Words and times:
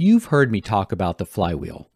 You've 0.00 0.26
heard 0.26 0.52
me 0.52 0.60
talk 0.60 0.92
about 0.92 1.18
the 1.18 1.26
flywheel. 1.26 1.90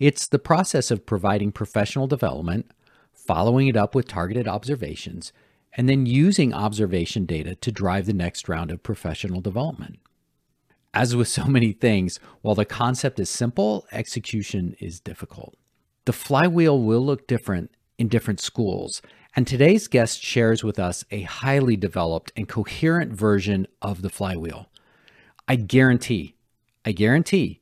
It's 0.00 0.26
the 0.26 0.40
process 0.40 0.90
of 0.90 1.06
providing 1.06 1.52
professional 1.52 2.08
development, 2.08 2.72
following 3.12 3.68
it 3.68 3.76
up 3.76 3.94
with 3.94 4.08
targeted 4.08 4.48
observations, 4.48 5.32
and 5.76 5.88
then 5.88 6.04
using 6.04 6.52
observation 6.52 7.26
data 7.26 7.54
to 7.54 7.70
drive 7.70 8.06
the 8.06 8.12
next 8.12 8.48
round 8.48 8.72
of 8.72 8.82
professional 8.82 9.40
development. 9.40 10.00
As 10.92 11.14
with 11.14 11.28
so 11.28 11.44
many 11.44 11.70
things, 11.70 12.18
while 12.42 12.56
the 12.56 12.64
concept 12.64 13.20
is 13.20 13.30
simple, 13.30 13.86
execution 13.92 14.74
is 14.80 14.98
difficult. 14.98 15.54
The 16.06 16.12
flywheel 16.12 16.82
will 16.82 17.06
look 17.06 17.28
different 17.28 17.70
in 17.98 18.08
different 18.08 18.40
schools, 18.40 19.00
and 19.36 19.46
today's 19.46 19.86
guest 19.86 20.20
shares 20.20 20.64
with 20.64 20.80
us 20.80 21.04
a 21.12 21.22
highly 21.22 21.76
developed 21.76 22.32
and 22.34 22.48
coherent 22.48 23.12
version 23.12 23.68
of 23.80 24.02
the 24.02 24.10
flywheel. 24.10 24.68
I 25.46 25.54
guarantee 25.54 26.34
I 26.88 26.92
guarantee 26.92 27.60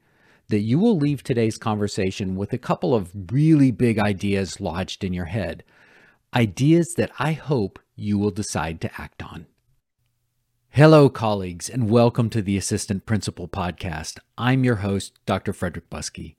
that 0.50 0.60
you 0.60 0.78
will 0.78 0.96
leave 0.96 1.24
today's 1.24 1.58
conversation 1.58 2.36
with 2.36 2.52
a 2.52 2.58
couple 2.58 2.94
of 2.94 3.32
really 3.32 3.72
big 3.72 3.98
ideas 3.98 4.60
lodged 4.60 5.02
in 5.02 5.12
your 5.12 5.24
head. 5.24 5.64
Ideas 6.32 6.94
that 6.96 7.10
I 7.18 7.32
hope 7.32 7.80
you 7.96 8.18
will 8.18 8.30
decide 8.30 8.80
to 8.82 9.00
act 9.00 9.24
on. 9.24 9.46
Hello, 10.68 11.08
colleagues, 11.08 11.68
and 11.68 11.90
welcome 11.90 12.30
to 12.30 12.40
the 12.40 12.56
Assistant 12.56 13.04
Principal 13.04 13.48
Podcast. 13.48 14.20
I'm 14.38 14.62
your 14.62 14.76
host, 14.76 15.18
Dr. 15.26 15.52
Frederick 15.52 15.90
Buskey. 15.90 16.36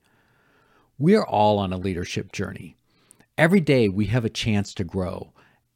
We're 0.98 1.26
all 1.26 1.58
on 1.58 1.74
a 1.74 1.76
leadership 1.76 2.32
journey. 2.32 2.78
Every 3.36 3.60
day 3.60 3.90
we 3.90 4.06
have 4.06 4.24
a 4.24 4.30
chance 4.30 4.72
to 4.72 4.84
grow. 4.84 5.34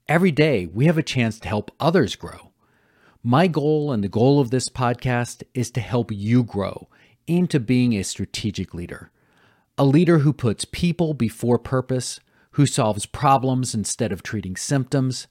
Every 0.09 0.31
day 0.31 0.65
we 0.65 0.87
have 0.87 0.97
a 0.97 1.03
chance 1.03 1.39
to 1.41 1.49
help 1.49 1.73
others 1.79 2.17
grow. 2.17 2.53
My 3.23 3.49
goal 3.49 3.93
and 3.93 4.03
the 4.03 4.09
goal 4.09 4.41
of 4.41 4.51
this 4.51 4.71
podcast 4.71 5.43
is 5.53 5.71
to 5.73 5.81
help 5.83 6.11
you 6.11 6.43
grow 6.43 6.89
into 7.27 7.61
being 7.61 7.95
a 7.95 8.03
strategic 8.03 8.75
leader, 8.75 9.11
a 9.79 9.85
leader 9.85 10.19
who 10.19 10.33
puts 10.33 10.65
people 10.65 11.15
before 11.15 11.59
purpose, 11.59 12.21
who 12.53 12.67
solves 12.67 13.07
problems 13.07 13.75
instead 13.75 14.13
of 14.13 14.23
treating 14.23 14.57
symptoms, 14.57 15.27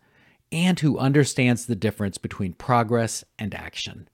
and 0.51 0.79
who 0.79 0.97
understands 0.97 1.65
the 1.65 1.75
difference 1.75 2.17
between 2.17 2.53
progress 2.53 3.23
and 3.39 3.55
action. 3.55 4.09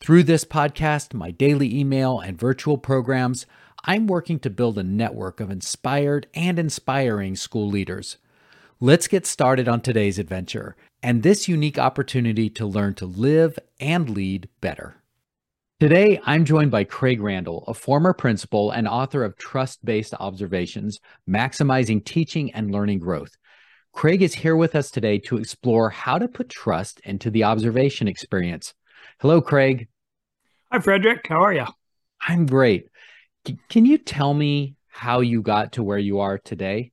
Through 0.00 0.24
this 0.24 0.44
podcast, 0.44 1.14
my 1.14 1.30
daily 1.30 1.74
email, 1.74 2.20
and 2.20 2.38
virtual 2.38 2.78
programs, 2.78 3.46
I'm 3.84 4.06
working 4.06 4.38
to 4.40 4.50
build 4.50 4.78
a 4.78 4.82
network 4.82 5.40
of 5.40 5.50
inspired 5.50 6.26
and 6.34 6.58
inspiring 6.58 7.36
school 7.36 7.68
leaders. 7.68 8.16
Let's 8.80 9.08
get 9.08 9.26
started 9.26 9.68
on 9.68 9.80
today's 9.80 10.18
adventure 10.18 10.76
and 11.02 11.22
this 11.22 11.48
unique 11.48 11.78
opportunity 11.78 12.50
to 12.50 12.66
learn 12.66 12.94
to 12.94 13.06
live 13.06 13.58
and 13.80 14.10
lead 14.10 14.48
better. 14.60 14.96
Today, 15.78 16.18
I'm 16.24 16.46
joined 16.46 16.70
by 16.70 16.84
Craig 16.84 17.20
Randall, 17.20 17.62
a 17.68 17.74
former 17.74 18.14
principal 18.14 18.70
and 18.70 18.88
author 18.88 19.22
of 19.22 19.36
Trust 19.36 19.84
Based 19.84 20.14
Observations 20.18 21.00
Maximizing 21.28 22.02
Teaching 22.02 22.50
and 22.54 22.70
Learning 22.70 22.98
Growth. 22.98 23.32
Craig 23.92 24.22
is 24.22 24.32
here 24.32 24.56
with 24.56 24.74
us 24.74 24.90
today 24.90 25.18
to 25.18 25.36
explore 25.36 25.90
how 25.90 26.16
to 26.18 26.28
put 26.28 26.48
trust 26.48 27.00
into 27.00 27.30
the 27.30 27.44
observation 27.44 28.08
experience. 28.08 28.72
Hello, 29.20 29.42
Craig. 29.42 29.88
Hi, 30.72 30.78
Frederick. 30.78 31.26
How 31.28 31.42
are 31.42 31.52
you? 31.52 31.66
I'm 32.26 32.46
great. 32.46 32.88
C- 33.46 33.58
can 33.68 33.84
you 33.84 33.98
tell 33.98 34.32
me 34.32 34.76
how 34.88 35.20
you 35.20 35.42
got 35.42 35.72
to 35.72 35.82
where 35.82 35.98
you 35.98 36.20
are 36.20 36.38
today? 36.38 36.90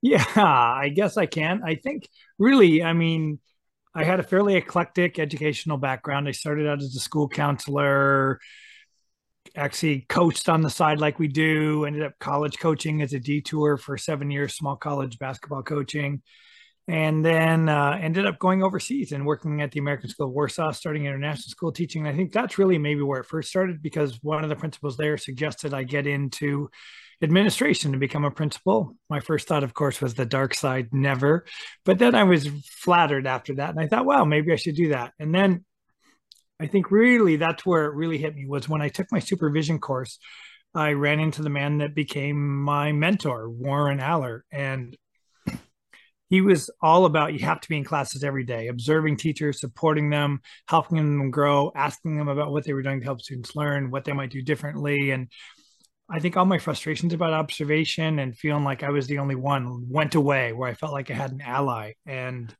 Yeah, 0.00 0.24
I 0.36 0.88
guess 0.88 1.18
I 1.18 1.26
can. 1.26 1.60
I 1.62 1.74
think 1.74 2.08
really, 2.38 2.82
I 2.82 2.94
mean, 2.94 3.40
I 3.96 4.04
had 4.04 4.20
a 4.20 4.22
fairly 4.22 4.56
eclectic 4.56 5.18
educational 5.18 5.78
background. 5.78 6.28
I 6.28 6.32
started 6.32 6.68
out 6.68 6.82
as 6.82 6.94
a 6.94 7.00
school 7.00 7.28
counselor, 7.28 8.38
actually 9.56 10.04
coached 10.06 10.50
on 10.50 10.60
the 10.60 10.68
side 10.68 11.00
like 11.00 11.18
we 11.18 11.28
do, 11.28 11.86
ended 11.86 12.02
up 12.02 12.12
college 12.20 12.58
coaching 12.58 13.00
as 13.00 13.14
a 13.14 13.18
detour 13.18 13.78
for 13.78 13.96
seven 13.96 14.30
years, 14.30 14.54
small 14.54 14.76
college 14.76 15.18
basketball 15.18 15.62
coaching. 15.62 16.20
And 16.86 17.24
then 17.24 17.70
uh, 17.70 17.98
ended 17.98 18.26
up 18.26 18.38
going 18.38 18.62
overseas 18.62 19.12
and 19.12 19.24
working 19.24 19.62
at 19.62 19.72
the 19.72 19.80
American 19.80 20.10
School 20.10 20.26
of 20.26 20.34
Warsaw, 20.34 20.72
starting 20.72 21.06
international 21.06 21.48
school 21.48 21.72
teaching. 21.72 22.06
And 22.06 22.14
I 22.14 22.16
think 22.16 22.32
that's 22.32 22.58
really 22.58 22.76
maybe 22.76 23.00
where 23.00 23.20
it 23.20 23.26
first 23.26 23.48
started 23.48 23.80
because 23.82 24.22
one 24.22 24.44
of 24.44 24.50
the 24.50 24.56
principals 24.56 24.98
there 24.98 25.16
suggested 25.16 25.72
I 25.72 25.84
get 25.84 26.06
into 26.06 26.68
administration 27.22 27.92
to 27.92 27.98
become 27.98 28.24
a 28.24 28.30
principal. 28.30 28.96
My 29.08 29.20
first 29.20 29.48
thought, 29.48 29.64
of 29.64 29.74
course, 29.74 30.00
was 30.00 30.14
the 30.14 30.26
dark 30.26 30.54
side, 30.54 30.88
never. 30.92 31.46
But 31.84 31.98
then 31.98 32.14
I 32.14 32.24
was 32.24 32.48
flattered 32.64 33.26
after 33.26 33.54
that. 33.54 33.70
And 33.70 33.80
I 33.80 33.86
thought, 33.86 34.06
wow, 34.06 34.24
maybe 34.24 34.52
I 34.52 34.56
should 34.56 34.76
do 34.76 34.90
that. 34.90 35.12
And 35.18 35.34
then 35.34 35.64
I 36.60 36.66
think 36.66 36.90
really 36.90 37.36
that's 37.36 37.64
where 37.64 37.86
it 37.86 37.94
really 37.94 38.18
hit 38.18 38.34
me 38.34 38.46
was 38.46 38.68
when 38.68 38.82
I 38.82 38.88
took 38.88 39.10
my 39.10 39.18
supervision 39.18 39.78
course. 39.78 40.18
I 40.74 40.92
ran 40.92 41.20
into 41.20 41.42
the 41.42 41.50
man 41.50 41.78
that 41.78 41.94
became 41.94 42.62
my 42.62 42.92
mentor, 42.92 43.48
Warren 43.48 44.00
Aller. 44.00 44.44
And 44.52 44.96
he 46.28 46.40
was 46.40 46.70
all 46.82 47.04
about 47.04 47.32
you 47.32 47.38
have 47.40 47.60
to 47.60 47.68
be 47.68 47.76
in 47.76 47.84
classes 47.84 48.24
every 48.24 48.44
day, 48.44 48.66
observing 48.68 49.16
teachers, 49.16 49.60
supporting 49.60 50.10
them, 50.10 50.40
helping 50.68 50.96
them 50.96 51.30
grow, 51.30 51.72
asking 51.74 52.18
them 52.18 52.28
about 52.28 52.50
what 52.50 52.64
they 52.64 52.72
were 52.72 52.82
doing 52.82 53.00
to 53.00 53.04
help 53.04 53.22
students 53.22 53.54
learn, 53.54 53.90
what 53.90 54.04
they 54.04 54.12
might 54.12 54.30
do 54.30 54.42
differently. 54.42 55.12
And 55.12 55.28
I 56.08 56.20
think 56.20 56.36
all 56.36 56.44
my 56.44 56.58
frustrations 56.58 57.12
about 57.12 57.32
observation 57.32 58.18
and 58.18 58.36
feeling 58.36 58.64
like 58.64 58.82
I 58.82 58.90
was 58.90 59.08
the 59.08 59.18
only 59.18 59.34
one 59.34 59.88
went 59.88 60.14
away 60.14 60.52
where 60.52 60.68
I 60.68 60.74
felt 60.74 60.92
like 60.92 61.10
I 61.10 61.14
had 61.14 61.32
an 61.32 61.40
ally. 61.40 61.94
And 62.06 62.54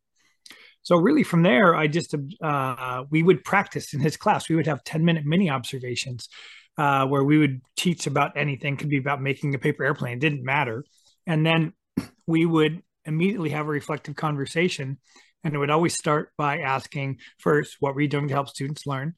so 0.82 0.96
really 0.96 1.22
from 1.22 1.42
there, 1.42 1.74
I 1.74 1.86
just, 1.86 2.14
uh, 2.42 3.04
we 3.08 3.22
would 3.22 3.44
practice 3.44 3.94
in 3.94 4.00
his 4.00 4.16
class. 4.16 4.48
We 4.48 4.56
would 4.56 4.66
have 4.66 4.82
10 4.82 5.04
minute 5.04 5.24
mini 5.24 5.48
observations 5.48 6.28
uh, 6.76 7.06
where 7.06 7.24
we 7.24 7.38
would 7.38 7.60
teach 7.76 8.06
about 8.06 8.36
anything, 8.36 8.76
could 8.76 8.88
be 8.88 8.98
about 8.98 9.22
making 9.22 9.54
a 9.54 9.58
paper 9.58 9.84
airplane, 9.84 10.14
it 10.14 10.20
didn't 10.20 10.44
matter. 10.44 10.84
And 11.26 11.46
then 11.46 11.72
we 12.26 12.46
would 12.46 12.82
immediately 13.04 13.50
have 13.50 13.66
a 13.66 13.70
reflective 13.70 14.16
conversation. 14.16 14.98
And 15.44 15.54
it 15.54 15.58
would 15.58 15.70
always 15.70 15.94
start 15.94 16.32
by 16.36 16.58
asking 16.58 17.18
first, 17.38 17.76
what 17.78 17.94
were 17.94 18.00
you 18.00 18.08
doing 18.08 18.26
to 18.28 18.34
help 18.34 18.48
students 18.48 18.86
learn? 18.86 19.14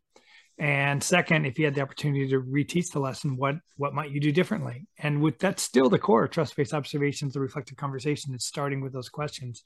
And 0.58 1.02
second 1.02 1.44
if 1.44 1.56
you 1.58 1.64
had 1.66 1.76
the 1.76 1.82
opportunity 1.82 2.28
to 2.28 2.40
reteach 2.40 2.90
the 2.90 2.98
lesson 2.98 3.36
what 3.36 3.56
what 3.76 3.94
might 3.94 4.10
you 4.10 4.20
do 4.20 4.32
differently? 4.32 4.88
And 4.98 5.22
with 5.22 5.38
that's 5.38 5.62
still 5.62 5.88
the 5.88 6.00
core 6.00 6.26
trust-based 6.26 6.74
observations 6.74 7.34
the 7.34 7.40
reflective 7.40 7.76
conversation 7.76 8.34
is 8.34 8.44
starting 8.44 8.80
with 8.80 8.92
those 8.92 9.08
questions. 9.08 9.62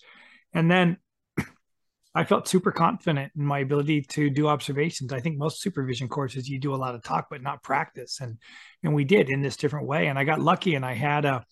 And 0.52 0.70
then 0.70 0.98
i 2.14 2.25
felt 2.25 2.47
super 2.47 2.72
confident 2.72 3.32
in 3.34 3.44
my 3.44 3.60
ability 3.60 4.02
to 4.02 4.28
do 4.28 4.48
observations. 4.48 5.14
I 5.14 5.20
think 5.20 5.38
most 5.38 5.62
supervision 5.62 6.08
courses 6.08 6.47
you 6.47 6.58
do 6.60 6.75
a 6.75 6.76
lot 6.76 6.94
of 6.94 7.02
talk 7.02 7.28
but 7.31 7.42
not 7.42 7.62
practice. 7.62 8.20
And 8.20 8.36
and 8.82 8.94
we 8.94 9.04
did 9.04 9.31
in 9.31 9.41
this 9.41 9.56
different 9.56 9.86
way. 9.86 10.08
And 10.08 10.19
i 10.19 10.25
got 10.25 10.41
lucky 10.41 10.75
and 10.75 10.84
i 10.84 10.92
had 10.92 11.25
a 11.25 11.47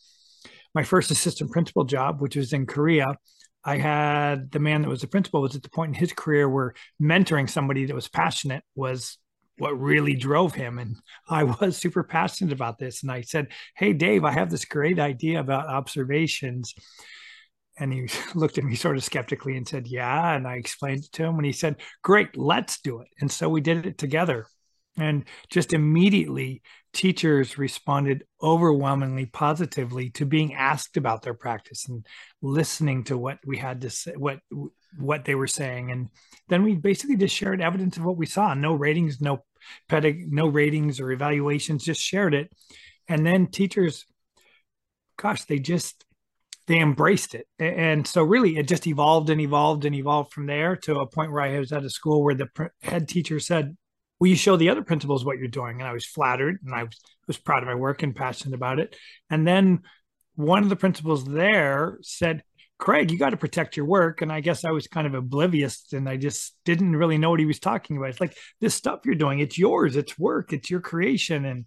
my 0.74 0.82
first 0.82 1.10
assistant 1.10 1.50
principal 1.50 1.84
job 1.84 2.20
which 2.20 2.36
was 2.36 2.52
in 2.52 2.66
korea. 2.66 3.06
I 3.64 3.78
had 3.78 4.50
the 4.50 4.58
man 4.58 4.82
that 4.82 4.88
was 4.88 5.00
the 5.00 5.06
principal 5.06 5.40
was 5.40 5.56
at 5.56 5.62
the 5.62 5.70
point 5.70 5.94
in 5.94 6.00
his 6.00 6.12
career 6.12 6.46
where 6.48 6.74
mentoring 7.00 7.48
somebody 7.48 7.86
that 7.86 7.94
was 7.94 8.08
passionate 8.08 8.64
was 8.74 9.18
what 9.60 9.78
really 9.78 10.15
drove 10.15 10.54
him. 10.54 10.78
And 10.78 10.97
I 11.28 11.44
was 11.44 11.76
super 11.76 12.03
passionate 12.03 12.53
about 12.53 12.78
this. 12.78 13.03
And 13.03 13.12
I 13.12 13.21
said, 13.21 13.48
Hey, 13.76 13.93
Dave, 13.93 14.25
I 14.25 14.32
have 14.32 14.50
this 14.50 14.65
great 14.65 14.98
idea 14.98 15.41
about 15.41 15.69
observations. 15.69 16.75
And 17.78 17.93
he 17.93 18.09
looked 18.34 18.59
at 18.59 18.65
me 18.65 18.75
sort 18.75 18.97
of 18.97 19.04
skeptically 19.04 19.56
and 19.56 19.69
said, 19.69 19.87
Yeah. 19.87 20.34
And 20.34 20.47
I 20.47 20.54
explained 20.54 21.04
it 21.04 21.12
to 21.12 21.25
him. 21.25 21.37
And 21.37 21.47
he 21.47 21.53
said, 21.53 21.76
Great, 22.03 22.37
let's 22.37 22.81
do 22.81 23.00
it. 23.00 23.09
And 23.21 23.31
so 23.31 23.48
we 23.48 23.60
did 23.60 23.87
it 23.87 23.98
together. 23.98 24.47
And 24.98 25.25
just 25.50 25.72
immediately, 25.72 26.62
teachers 26.92 27.56
responded 27.56 28.25
overwhelmingly 28.42 29.27
positively 29.27 30.10
to 30.10 30.27
being 30.27 30.54
asked 30.54 30.97
about 30.97 31.22
their 31.22 31.34
practice 31.34 31.88
and 31.88 32.04
listening 32.42 33.04
to 33.04 33.16
what 33.16 33.38
we 33.47 33.56
had 33.56 33.82
to 33.82 33.91
say, 33.91 34.12
what 34.16 34.41
what 34.98 35.25
they 35.25 35.34
were 35.37 35.47
saying. 35.47 35.91
And 35.91 36.09
then 36.48 36.62
we 36.65 36.75
basically 36.75 37.16
just 37.16 37.34
shared 37.34 37.60
evidence 37.60 37.97
of 37.97 38.04
what 38.04 38.16
we 38.16 38.27
saw. 38.27 38.54
No 38.54 38.75
ratings, 38.75 39.21
no 39.21 39.44
pedag- 39.88 40.32
no 40.32 40.47
ratings 40.47 41.00
or 41.00 41.12
evaluations, 41.12 41.84
just 41.84 42.01
shared 42.01 42.34
it. 42.34 42.51
And 43.09 43.27
then 43.27 43.48
teachers, 43.48 44.07
gosh, 45.16 45.45
they 45.45 45.59
just 45.59 46.04
they 46.66 46.78
embraced 46.78 47.34
it. 47.34 47.48
And 47.59 48.07
so 48.07 48.22
really 48.22 48.57
it 48.57 48.68
just 48.68 48.86
evolved 48.86 49.28
and 49.28 49.41
evolved 49.41 49.84
and 49.84 49.95
evolved 49.95 50.33
from 50.33 50.47
there 50.47 50.77
to 50.77 51.01
a 51.01 51.07
point 51.07 51.33
where 51.33 51.42
I 51.42 51.59
was 51.59 51.72
at 51.72 51.84
a 51.84 51.91
school 51.91 52.22
where 52.22 52.36
the 52.36 52.48
head 52.80 53.09
teacher 53.09 53.41
said, 53.41 53.77
Will 54.21 54.28
you 54.28 54.36
show 54.36 54.57
the 54.57 54.68
other 54.68 54.83
principals 54.83 55.24
what 55.24 55.39
you're 55.39 55.48
doing? 55.48 55.80
And 55.80 55.89
I 55.89 55.92
was 55.92 56.04
flattered 56.06 56.59
and 56.65 56.74
I 56.74 56.84
was, 56.84 56.97
was 57.27 57.39
proud 57.39 57.63
of 57.63 57.68
my 57.68 57.74
work 57.74 58.03
and 58.03 58.15
passionate 58.15 58.54
about 58.54 58.78
it. 58.78 58.95
And 59.30 59.45
then 59.45 59.80
one 60.36 60.63
of 60.63 60.68
the 60.68 60.77
principals 60.77 61.24
there 61.24 61.98
said, 62.03 62.45
Craig, 62.80 63.10
you 63.10 63.18
got 63.18 63.30
to 63.30 63.36
protect 63.36 63.77
your 63.77 63.86
work. 63.86 64.22
And 64.22 64.32
I 64.32 64.41
guess 64.41 64.65
I 64.65 64.71
was 64.71 64.88
kind 64.88 65.06
of 65.06 65.15
oblivious 65.15 65.92
and 65.92 66.09
I 66.09 66.16
just 66.16 66.56
didn't 66.65 66.97
really 66.97 67.18
know 67.18 67.30
what 67.30 67.38
he 67.38 67.47
was 67.47 67.60
talking 67.60 67.97
about. 67.97 68.09
It's 68.09 68.21
like 68.21 68.36
this 68.60 68.74
stuff 68.74 69.00
you're 69.04 69.15
doing, 69.15 69.38
it's 69.38 69.59
yours, 69.59 69.97
it's 69.97 70.18
work, 70.18 70.53
it's 70.53 70.71
your 70.71 70.80
creation. 70.80 71.44
And 71.44 71.66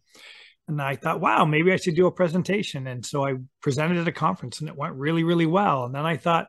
and 0.67 0.81
I 0.81 0.95
thought, 0.95 1.21
wow, 1.21 1.45
maybe 1.45 1.71
I 1.71 1.75
should 1.75 1.95
do 1.95 2.07
a 2.07 2.11
presentation. 2.11 2.87
And 2.87 3.05
so 3.05 3.25
I 3.25 3.35
presented 3.61 3.97
at 3.97 4.07
a 4.07 4.13
conference 4.13 4.59
and 4.59 4.69
it 4.69 4.77
went 4.77 4.95
really, 4.95 5.23
really 5.23 5.45
well. 5.45 5.83
And 5.83 5.93
then 5.93 6.05
I 6.05 6.15
thought, 6.17 6.47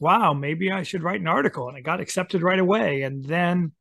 wow, 0.00 0.34
maybe 0.34 0.70
I 0.70 0.82
should 0.82 1.04
write 1.04 1.20
an 1.20 1.28
article. 1.28 1.68
And 1.68 1.76
I 1.76 1.80
got 1.80 2.00
accepted 2.00 2.42
right 2.42 2.58
away. 2.58 3.02
And 3.02 3.24
then 3.24 3.72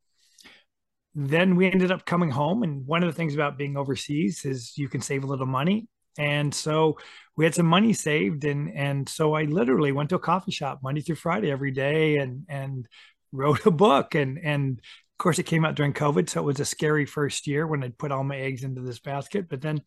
then 1.15 1.55
we 1.55 1.65
ended 1.65 1.91
up 1.91 2.05
coming 2.05 2.29
home. 2.29 2.63
And 2.63 2.85
one 2.85 3.03
of 3.03 3.07
the 3.09 3.17
things 3.17 3.33
about 3.33 3.57
being 3.57 3.75
overseas 3.75 4.45
is 4.45 4.77
you 4.77 4.87
can 4.87 5.01
save 5.01 5.23
a 5.23 5.27
little 5.27 5.47
money. 5.47 5.87
And 6.17 6.53
so 6.53 6.97
we 7.35 7.45
had 7.45 7.55
some 7.55 7.65
money 7.65 7.93
saved. 7.93 8.45
And, 8.45 8.69
and 8.75 9.07
so 9.07 9.33
I 9.33 9.43
literally 9.43 9.91
went 9.91 10.09
to 10.09 10.15
a 10.15 10.19
coffee 10.19 10.51
shop 10.51 10.79
Monday 10.83 11.01
through 11.01 11.15
Friday 11.15 11.51
every 11.51 11.71
day 11.71 12.17
and, 12.17 12.45
and 12.47 12.87
wrote 13.31 13.65
a 13.65 13.71
book. 13.71 14.15
And, 14.15 14.39
and 14.39 14.79
of 14.79 15.17
course, 15.17 15.39
it 15.39 15.43
came 15.43 15.65
out 15.65 15.75
during 15.75 15.93
COVID. 15.93 16.29
So 16.29 16.41
it 16.41 16.45
was 16.45 16.59
a 16.59 16.65
scary 16.65 17.05
first 17.05 17.47
year 17.47 17.67
when 17.67 17.83
I 17.83 17.89
put 17.89 18.11
all 18.11 18.23
my 18.23 18.37
eggs 18.37 18.63
into 18.63 18.81
this 18.81 18.99
basket. 18.99 19.47
But 19.49 19.61
then 19.61 19.81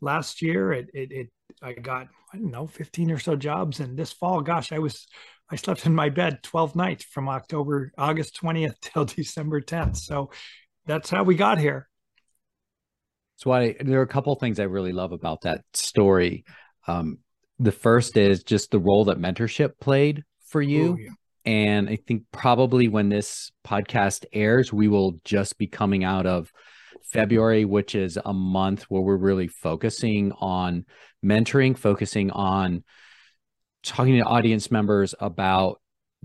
last 0.00 0.42
year, 0.42 0.72
it, 0.72 0.90
it, 0.92 1.12
it 1.12 1.28
I 1.62 1.72
got, 1.72 2.08
I 2.32 2.38
don't 2.38 2.50
know, 2.50 2.66
15 2.66 3.10
or 3.10 3.18
so 3.18 3.36
jobs. 3.36 3.80
And 3.80 3.98
this 3.98 4.12
fall, 4.12 4.40
gosh, 4.40 4.72
I 4.72 4.78
was 4.78 5.06
I 5.52 5.56
slept 5.56 5.84
in 5.84 5.94
my 5.94 6.08
bed 6.08 6.42
12 6.42 6.74
nights 6.74 7.04
from 7.04 7.28
October, 7.28 7.92
August 7.98 8.40
20th 8.42 8.74
till 8.80 9.04
December 9.04 9.60
10th. 9.60 9.98
So 9.98 10.30
that's 10.86 11.10
how 11.10 11.24
we 11.24 11.34
got 11.34 11.58
here. 11.58 11.88
So 13.42 13.50
I, 13.50 13.74
there 13.80 13.98
are 13.98 14.04
a 14.04 14.06
couple 14.06 14.32
things 14.36 14.60
I 14.60 14.64
really 14.64 14.92
love 14.92 15.10
about 15.10 15.40
that 15.40 15.64
story. 15.74 16.44
Um, 16.86 17.18
the 17.58 17.72
first 17.72 18.16
is 18.16 18.44
just 18.44 18.70
the 18.70 18.78
role 18.78 19.06
that 19.06 19.18
mentorship 19.18 19.80
played 19.80 20.22
for 20.46 20.62
you. 20.62 20.92
Ooh, 20.92 20.96
yeah. 20.96 21.10
And 21.44 21.88
I 21.88 21.96
think 21.96 22.22
probably 22.30 22.86
when 22.86 23.08
this 23.08 23.50
podcast 23.66 24.26
airs, 24.32 24.72
we 24.72 24.86
will 24.86 25.14
just 25.24 25.58
be 25.58 25.66
coming 25.66 26.04
out 26.04 26.24
of 26.24 26.52
February, 27.10 27.64
which 27.64 27.96
is 27.96 28.16
a 28.24 28.32
month 28.32 28.84
where 28.84 29.02
we're 29.02 29.16
really 29.16 29.48
focusing 29.48 30.30
on 30.38 30.84
mentoring, 31.24 31.76
focusing 31.76 32.30
on 32.30 32.84
talking 33.82 34.18
to 34.18 34.24
audience 34.24 34.70
members 34.70 35.16
about 35.18 35.80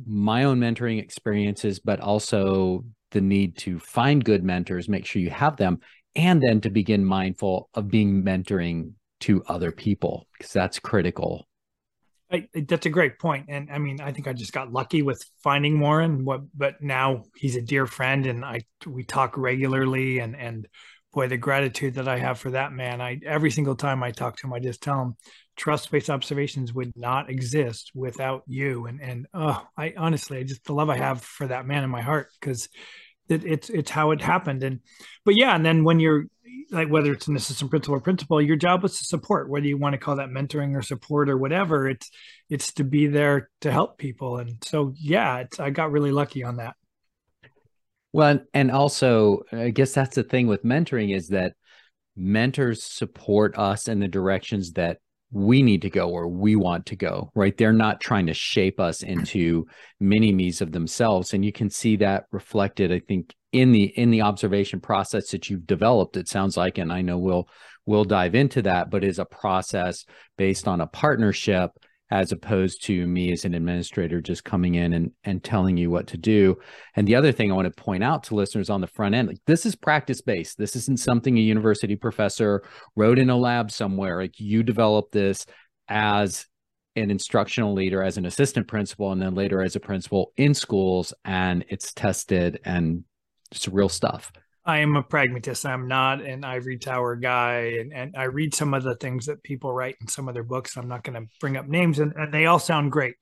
my 0.06 0.44
own 0.44 0.60
mentoring 0.60 1.02
experiences, 1.02 1.80
but 1.80 2.00
also 2.00 2.86
the 3.10 3.22
need 3.22 3.58
to 3.58 3.80
find 3.80 4.24
good 4.24 4.44
mentors, 4.44 4.88
make 4.88 5.08
sure 5.08 5.20
you 5.20 5.32
have 5.32 5.58
them, 5.58 5.80
and 6.16 6.42
then 6.42 6.62
to 6.62 6.70
begin 6.70 7.06
mindful 7.06 7.70
of 7.74 7.90
being 7.90 8.24
mentoring 8.24 8.94
to 9.22 9.44
other 9.46 9.72
people 9.72 10.28
because 10.38 10.54
that's 10.54 10.80
critical. 10.80 11.48
I, 12.32 12.48
that's 12.68 12.86
a 12.86 12.90
great 12.90 13.20
point, 13.20 13.46
and 13.48 13.70
I 13.72 13.78
mean, 13.78 14.02
I 14.02 14.12
think 14.12 14.28
I 14.28 14.34
just 14.34 14.52
got 14.52 14.74
lucky 14.74 15.02
with 15.02 15.24
finding 15.42 15.80
Warren. 15.80 16.26
What, 16.26 16.42
but 16.54 16.82
now 16.82 17.24
he's 17.38 17.56
a 17.56 17.62
dear 17.62 17.86
friend, 17.86 18.26
and 18.26 18.44
I 18.44 18.62
we 18.86 19.06
talk 19.06 19.38
regularly, 19.38 20.20
and 20.20 20.36
and 20.36 20.68
boy, 21.14 21.30
the 21.30 21.38
gratitude 21.38 21.94
that 21.94 22.10
I 22.10 22.18
have 22.18 22.38
for 22.38 22.52
that 22.52 22.74
man. 22.74 23.00
I 23.00 23.22
every 23.26 23.50
single 23.50 23.76
time 23.76 24.04
I 24.04 24.12
talk 24.12 24.36
to 24.38 24.48
him, 24.48 24.54
I 24.54 24.60
just 24.60 24.84
tell 24.84 25.02
him 25.02 25.16
trust-based 25.58 26.10
observations 26.10 26.74
would 26.74 26.94
not 26.96 27.30
exist 27.30 27.92
without 27.96 28.44
you 28.46 28.86
and 28.86 29.02
and 29.02 29.26
oh 29.34 29.66
i 29.76 29.92
honestly 29.98 30.38
i 30.38 30.44
just 30.44 30.64
the 30.66 30.74
love 30.74 30.90
i 30.90 30.96
have 30.96 31.22
for 31.22 31.48
that 31.48 31.66
man 31.66 31.84
in 31.84 31.90
my 31.90 32.02
heart 32.02 32.30
because 32.40 32.70
it, 33.30 33.46
it's 33.46 33.70
it's 33.70 33.92
how 33.92 34.12
it 34.12 34.22
happened. 34.22 34.64
And 34.64 34.80
but 35.26 35.36
yeah 35.38 35.56
and 35.56 35.66
then 35.66 35.84
when 35.84 36.00
you're 36.00 36.26
like 36.72 36.90
whether 36.90 37.14
it's 37.14 37.28
an 37.28 37.36
assistant 37.36 37.70
principal 37.70 37.96
or 37.96 38.02
principal 38.02 38.42
your 38.42 38.58
job 38.58 38.84
is 38.84 38.98
to 38.98 39.06
support 39.06 39.50
whether 39.50 39.66
you 39.66 39.78
want 39.78 39.94
to 39.94 39.98
call 39.98 40.18
that 40.18 40.30
mentoring 40.30 40.76
or 40.76 40.82
support 40.82 41.30
or 41.30 41.38
whatever 41.38 41.88
it's 41.88 42.10
it's 42.50 42.74
to 42.74 42.84
be 42.84 43.08
there 43.08 43.50
to 43.62 43.72
help 43.72 43.98
people. 43.98 44.38
And 44.38 44.64
so 44.64 44.94
yeah 44.98 45.40
it's 45.40 45.60
i 45.60 45.70
got 45.70 45.92
really 45.92 46.12
lucky 46.12 46.44
on 46.44 46.58
that. 46.58 46.76
Well 48.14 48.40
and 48.54 48.72
also 48.72 49.44
i 49.52 49.70
guess 49.70 49.94
that's 49.94 50.16
the 50.16 50.24
thing 50.24 50.48
with 50.48 50.64
mentoring 50.64 51.16
is 51.16 51.30
that 51.30 51.54
mentors 52.16 52.84
support 52.84 53.58
us 53.58 53.88
in 53.88 54.00
the 54.00 54.08
directions 54.08 54.74
that 54.74 54.98
we 55.32 55.62
need 55.62 55.82
to 55.82 55.90
go 55.90 56.08
where 56.08 56.28
we 56.28 56.56
want 56.56 56.86
to 56.88 56.96
go, 56.96 57.32
right? 57.36 57.58
They're 57.58 57.74
not 57.74 58.00
trying 58.00 58.28
to 58.28 58.34
shape 58.34 58.80
us 58.80 59.04
into 59.04 59.66
mini 60.00 60.32
me's 60.32 60.62
of 60.62 60.72
themselves. 60.72 61.34
And 61.34 61.44
you 61.44 61.52
can 61.52 61.70
see 61.70 61.98
that 61.98 62.26
reflected, 62.32 62.92
I 62.92 63.00
think, 63.00 63.36
in 63.52 63.72
the 63.72 63.86
in 63.86 64.10
the 64.10 64.22
observation 64.22 64.80
process 64.80 65.32
that 65.32 65.50
you've 65.50 65.68
developed. 65.68 66.18
It 66.18 66.28
sounds 66.28 66.56
like, 66.56 66.78
and 66.78 66.92
I 66.94 67.02
know 67.02 67.18
we'll 67.18 67.50
we'll 67.86 68.06
dive 68.06 68.36
into 68.36 68.62
that, 68.64 68.90
but 68.90 69.04
is 69.04 69.20
a 69.20 69.26
process 69.26 70.06
based 70.38 70.68
on 70.68 70.82
a 70.82 70.88
partnership 70.88 71.72
as 72.10 72.32
opposed 72.32 72.84
to 72.86 73.06
me 73.06 73.32
as 73.32 73.44
an 73.44 73.54
administrator 73.54 74.22
just 74.22 74.44
coming 74.44 74.76
in 74.76 74.94
and, 74.94 75.12
and 75.24 75.44
telling 75.44 75.76
you 75.76 75.90
what 75.90 76.08
to 76.08 76.18
do. 76.18 76.58
And 76.96 77.08
the 77.08 77.16
other 77.16 77.32
thing 77.32 77.52
I 77.52 77.56
want 77.56 77.74
to 77.74 77.84
point 77.84 78.04
out 78.04 78.24
to 78.24 78.36
listeners 78.36 78.70
on 78.70 78.82
the 78.82 78.88
front 78.88 79.16
end, 79.16 79.28
like 79.28 79.42
this 79.46 79.66
is 79.66 79.76
practice 79.76 80.22
based. 80.22 80.58
This 80.58 80.76
isn't 80.76 81.00
something 81.00 81.38
a 81.38 81.42
university 81.42 81.96
professor 81.96 82.64
wrote 82.96 83.20
in 83.20 83.30
a 83.30 83.38
lab 83.38 83.72
somewhere. 83.72 84.22
Like 84.22 84.40
you 84.40 84.64
develop 84.64 85.12
this 85.12 85.46
as 85.90 86.46
an 86.96 87.12
instructional 87.12 87.74
leader, 87.74 88.02
as 88.02 88.18
an 88.18 88.26
assistant 88.26 88.68
principal, 88.68 89.12
and 89.12 89.22
then 89.22 89.36
later 89.36 89.62
as 89.62 89.76
a 89.76 89.80
principal 89.80 90.32
in 90.38 90.54
schools, 90.54 91.14
and 91.26 91.64
it's 91.70 91.94
tested 91.94 92.60
and 92.66 93.04
it's 93.52 93.68
real 93.68 93.90
stuff. 93.90 94.32
I 94.68 94.80
am 94.80 94.98
a 94.98 95.02
pragmatist. 95.02 95.66
I'm 95.66 95.88
not 95.88 96.22
an 96.22 96.44
ivory 96.44 96.78
tower 96.78 97.16
guy. 97.16 97.78
And, 97.80 97.94
and 97.94 98.16
I 98.18 98.26
read 98.26 98.54
some 98.54 98.74
of 98.74 98.84
the 98.84 98.96
things 98.96 99.26
that 99.28 99.42
people 99.42 99.72
write 99.72 99.96
in 100.02 100.10
some 100.10 100.28
of 100.28 100.34
their 100.34 100.44
books. 100.44 100.76
I'm 100.76 100.90
not 100.90 101.06
going 101.06 101.20
to 101.20 101.30
bring 101.40 101.56
up 101.56 101.68
names, 101.68 102.00
and, 102.00 102.14
and, 102.18 102.34
they 102.34 102.48
all 102.48 102.60
sound 102.60 102.92
great. 102.92 103.16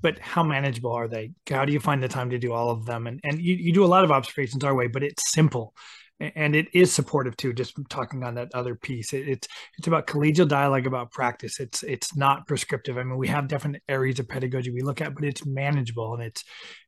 But 0.00 0.20
how 0.20 0.44
manageable 0.44 0.92
are 0.92 1.08
they? 1.08 1.32
How 1.50 1.64
do 1.64 1.72
you 1.72 1.80
find 1.80 2.00
the 2.00 2.08
time 2.08 2.30
to 2.30 2.38
do 2.38 2.52
all 2.52 2.70
of 2.70 2.86
them? 2.86 3.08
And, 3.08 3.20
and 3.24 3.40
you, 3.40 3.56
you 3.56 3.72
do 3.72 3.84
a 3.84 3.86
lot 3.86 4.04
of 4.04 4.12
observations 4.12 4.62
our 4.62 4.74
way, 4.74 4.86
but 4.86 5.02
it's 5.02 5.32
simple 5.32 5.74
and 6.18 6.56
it 6.56 6.68
is 6.72 6.92
supportive 6.92 7.36
too. 7.36 7.52
Just 7.52 7.74
talking 7.88 8.24
on 8.24 8.34
that 8.36 8.48
other 8.54 8.74
piece, 8.74 9.12
it, 9.12 9.28
it's 9.28 9.48
it's 9.78 9.86
about 9.86 10.06
collegial 10.06 10.48
dialogue 10.48 10.86
about 10.86 11.10
practice. 11.10 11.60
It's 11.60 11.82
it's 11.82 12.16
not 12.16 12.46
prescriptive. 12.46 12.96
I 12.96 13.04
mean, 13.04 13.18
we 13.18 13.28
have 13.28 13.48
different 13.48 13.76
areas 13.88 14.18
of 14.18 14.28
pedagogy 14.28 14.70
we 14.70 14.82
look 14.82 15.00
at, 15.00 15.14
but 15.14 15.24
it's 15.24 15.44
manageable 15.44 16.14
and 16.14 16.22
it's 16.22 16.42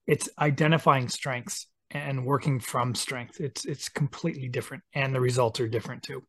it's 0.06 0.28
identifying 0.38 1.08
strengths 1.08 1.66
and 1.90 2.24
working 2.24 2.60
from 2.60 2.94
strength. 2.94 3.40
It's 3.40 3.64
it's 3.64 3.88
completely 3.88 4.48
different, 4.48 4.82
and 4.94 5.14
the 5.14 5.20
results 5.20 5.60
are 5.60 5.68
different 5.68 6.02
too. 6.02 6.22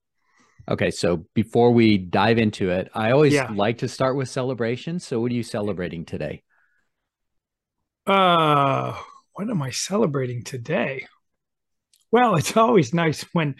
Okay, 0.67 0.91
so 0.91 1.25
before 1.33 1.71
we 1.71 1.97
dive 1.97 2.37
into 2.37 2.69
it, 2.69 2.89
I 2.93 3.11
always 3.11 3.33
yeah. 3.33 3.49
like 3.51 3.79
to 3.79 3.87
start 3.87 4.15
with 4.15 4.29
celebrations. 4.29 5.05
So, 5.05 5.19
what 5.19 5.31
are 5.31 5.35
you 5.35 5.43
celebrating 5.43 6.05
today? 6.05 6.43
Uh, 8.05 8.95
what 9.33 9.49
am 9.49 9.61
I 9.61 9.69
celebrating 9.71 10.43
today? 10.43 11.05
Well, 12.11 12.35
it's 12.35 12.57
always 12.57 12.93
nice 12.93 13.21
when 13.33 13.55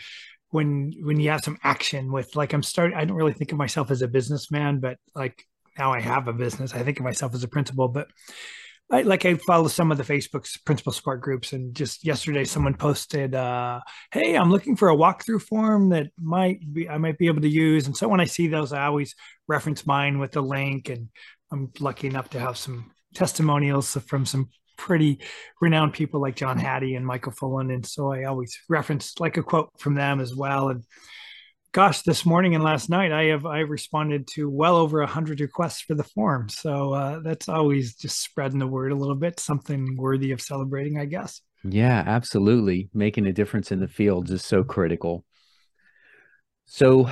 when 0.50 0.94
when 1.02 1.20
you 1.20 1.30
have 1.30 1.44
some 1.44 1.58
action 1.64 2.12
with 2.12 2.36
like 2.36 2.54
I'm 2.54 2.64
starting. 2.64 2.98
I 2.98 3.06
don't 3.06 3.18
really 3.18 3.34
think 3.34 3.52
of 3.52 3.58
myself 3.58 3.92
as 3.92 4.02
a 4.02 4.08
businessman, 4.08 4.80
but 4.80 4.98
like 5.16 5.44
now 5.78 5.94
I 5.94 6.02
have 6.02 6.28
a 6.28 6.34
business. 6.34 6.74
I 6.74 6.84
think 6.84 7.00
of 7.00 7.06
myself 7.06 7.34
as 7.34 7.44
a 7.44 7.48
principal, 7.48 7.88
but 7.88 8.08
I, 8.92 9.04
like 9.04 9.26
I 9.26 9.36
follow 9.36 9.68
some 9.68 9.92
of 9.92 9.98
the 9.98 10.04
Facebook's 10.04 10.58
principal 10.58 10.92
support 10.92 11.22
groups, 11.22 11.54
and 11.54 11.76
just 11.76 12.04
yesterday 12.04 12.44
someone 12.44 12.74
posted, 12.74 13.36
uh, 13.36 13.82
"Hey, 14.12 14.36
I'm 14.36 14.50
looking 14.50 14.76
for 14.76 14.90
a 14.90 14.96
walkthrough 14.96 15.44
form 15.44 15.90
that 15.90 16.08
might 16.20 16.60
be 16.74 16.90
I 16.90 16.98
might 16.98 17.18
be 17.20 17.28
able 17.28 17.42
to 17.42 17.50
use." 17.50 17.86
And 17.86 17.96
so 17.96 18.08
when 18.08 18.20
I 18.20 18.26
see 18.26 18.48
those, 18.48 18.74
I 18.74 18.86
always 18.86 19.16
reference 19.48 19.86
mine 19.86 20.18
with 20.18 20.32
the 20.32 20.42
link, 20.42 20.90
and 20.90 21.10
I'm 21.52 21.72
lucky 21.80 22.08
enough 22.08 22.32
to 22.32 22.40
have 22.40 22.58
some 22.58 22.92
testimonials 23.14 23.96
from 24.08 24.26
some 24.26 24.50
pretty 24.78 25.20
renowned 25.62 25.94
people 25.94 26.22
like 26.22 26.36
John 26.36 26.58
Hattie 26.58 26.96
and 26.96 27.06
Michael 27.06 27.34
Fullan, 27.34 27.72
and 27.74 27.86
so 27.86 28.12
I 28.12 28.24
always 28.24 28.58
reference 28.70 29.20
like 29.20 29.38
a 29.38 29.44
quote 29.44 29.70
from 29.80 29.94
them 29.94 30.20
as 30.20 30.36
well, 30.36 30.70
and 30.70 30.84
gosh, 31.72 32.02
this 32.02 32.26
morning 32.26 32.56
and 32.56 32.64
last 32.64 32.90
night, 32.90 33.12
I 33.12 33.26
have 33.26 33.46
I 33.46 33.60
responded 33.60 34.28
to 34.36 34.50
well 34.50 34.76
over 34.76 35.06
hundred 35.06 35.40
requests 35.40 35.82
for 35.82 35.96
the 35.96 36.04
form. 36.04 36.50
So 36.50 36.94
uh, 36.94 37.20
that's 37.20 37.50
always 37.50 37.96
just 37.96 38.22
spreading 38.22 38.60
the 38.60 38.68
word 38.68 38.92
a 38.92 38.96
little 38.96 39.16
bit, 39.16 39.40
something 39.40 39.96
worthy 39.98 40.32
of 40.32 40.42
celebrating, 40.42 41.00
I 41.00 41.06
guess. 41.06 41.42
Yeah, 41.64 42.04
absolutely. 42.06 42.90
Making 42.94 43.28
a 43.28 43.34
difference 43.34 43.72
in 43.72 43.80
the 43.80 43.88
fields 43.88 44.32
is 44.32 44.44
so 44.44 44.64
critical. 44.64 45.26
So 46.66 47.10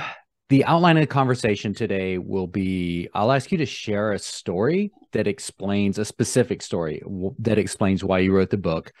the 0.48 0.64
outline 0.64 0.96
of 0.96 1.02
the 1.02 1.06
conversation 1.06 1.74
today 1.74 2.16
will 2.16 2.46
be 2.46 3.08
I'll 3.14 3.32
ask 3.32 3.52
you 3.52 3.58
to 3.58 3.66
share 3.66 4.12
a 4.12 4.18
story 4.18 4.92
that 5.12 5.26
explains 5.26 5.98
a 5.98 6.04
specific 6.04 6.62
story 6.62 7.02
that 7.40 7.58
explains 7.58 8.02
why 8.02 8.20
you 8.20 8.32
wrote 8.32 8.50
the 8.50 8.56
book. 8.56 8.92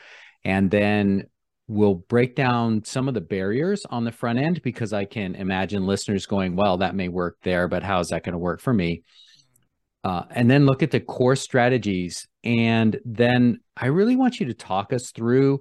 And 0.44 0.70
then 0.70 1.24
we'll 1.68 1.94
break 1.94 2.34
down 2.34 2.82
some 2.84 3.08
of 3.08 3.14
the 3.14 3.20
barriers 3.20 3.84
on 3.90 4.02
the 4.02 4.10
front 4.10 4.38
end 4.38 4.62
because 4.62 4.94
I 4.94 5.04
can 5.04 5.34
imagine 5.34 5.86
listeners 5.86 6.26
going, 6.26 6.56
well, 6.56 6.78
that 6.78 6.94
may 6.94 7.08
work 7.08 7.36
there, 7.42 7.68
but 7.68 7.82
how 7.82 8.00
is 8.00 8.08
that 8.08 8.24
going 8.24 8.32
to 8.32 8.38
work 8.38 8.60
for 8.60 8.72
me? 8.72 9.02
Uh, 10.02 10.22
and 10.30 10.50
then 10.50 10.64
look 10.64 10.82
at 10.82 10.90
the 10.90 11.00
core 11.00 11.36
strategies. 11.36 12.26
And 12.42 12.98
then 13.04 13.60
I 13.76 13.86
really 13.86 14.16
want 14.16 14.40
you 14.40 14.46
to 14.46 14.54
talk 14.54 14.94
us 14.94 15.10
through 15.10 15.60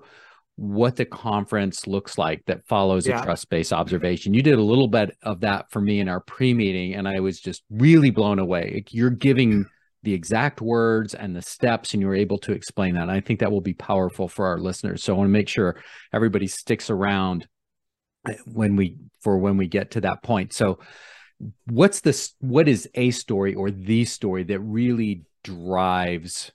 what 0.55 0.95
the 0.95 1.05
conference 1.05 1.85
looks 1.85 2.17
like 2.17 2.43
that 2.47 2.65
follows 2.67 3.05
yeah. 3.05 3.19
a 3.19 3.23
trust 3.23 3.49
based 3.49 3.73
observation. 3.73 4.33
You 4.33 4.41
did 4.41 4.57
a 4.57 4.63
little 4.63 4.87
bit 4.87 5.15
of 5.23 5.41
that 5.41 5.69
for 5.71 5.81
me 5.81 5.99
in 5.99 6.07
our 6.07 6.21
pre 6.21 6.53
meeting, 6.53 6.95
and 6.95 7.07
I 7.07 7.19
was 7.19 7.39
just 7.39 7.63
really 7.69 8.11
blown 8.11 8.39
away. 8.39 8.83
You're 8.89 9.09
giving 9.09 9.65
the 10.03 10.13
exact 10.13 10.61
words 10.61 11.13
and 11.13 11.35
the 11.35 11.41
steps 11.41 11.93
and 11.93 12.01
you're 12.01 12.15
able 12.15 12.37
to 12.39 12.51
explain 12.51 12.95
that. 12.95 13.03
And 13.03 13.11
I 13.11 13.19
think 13.19 13.39
that 13.39 13.51
will 13.51 13.61
be 13.61 13.73
powerful 13.73 14.27
for 14.27 14.45
our 14.45 14.59
listeners. 14.59 15.03
So 15.03 15.13
I 15.13 15.17
want 15.17 15.27
to 15.27 15.33
make 15.33 15.49
sure 15.49 15.81
everybody 16.13 16.47
sticks 16.47 16.89
around 16.89 17.47
eh, 18.27 18.35
when 18.45 18.75
we 18.75 18.97
for 19.21 19.37
when 19.37 19.57
we 19.57 19.67
get 19.67 19.91
to 19.91 20.01
that 20.01 20.23
point. 20.23 20.53
So 20.53 20.79
what's 21.65 22.01
this 22.01 22.33
what 22.39 22.67
is 22.67 22.89
a 22.95 23.11
story 23.11 23.53
or 23.53 23.71
the 23.71 24.05
story 24.05 24.43
that 24.43 24.59
really 24.59 25.23
drives 25.43 26.51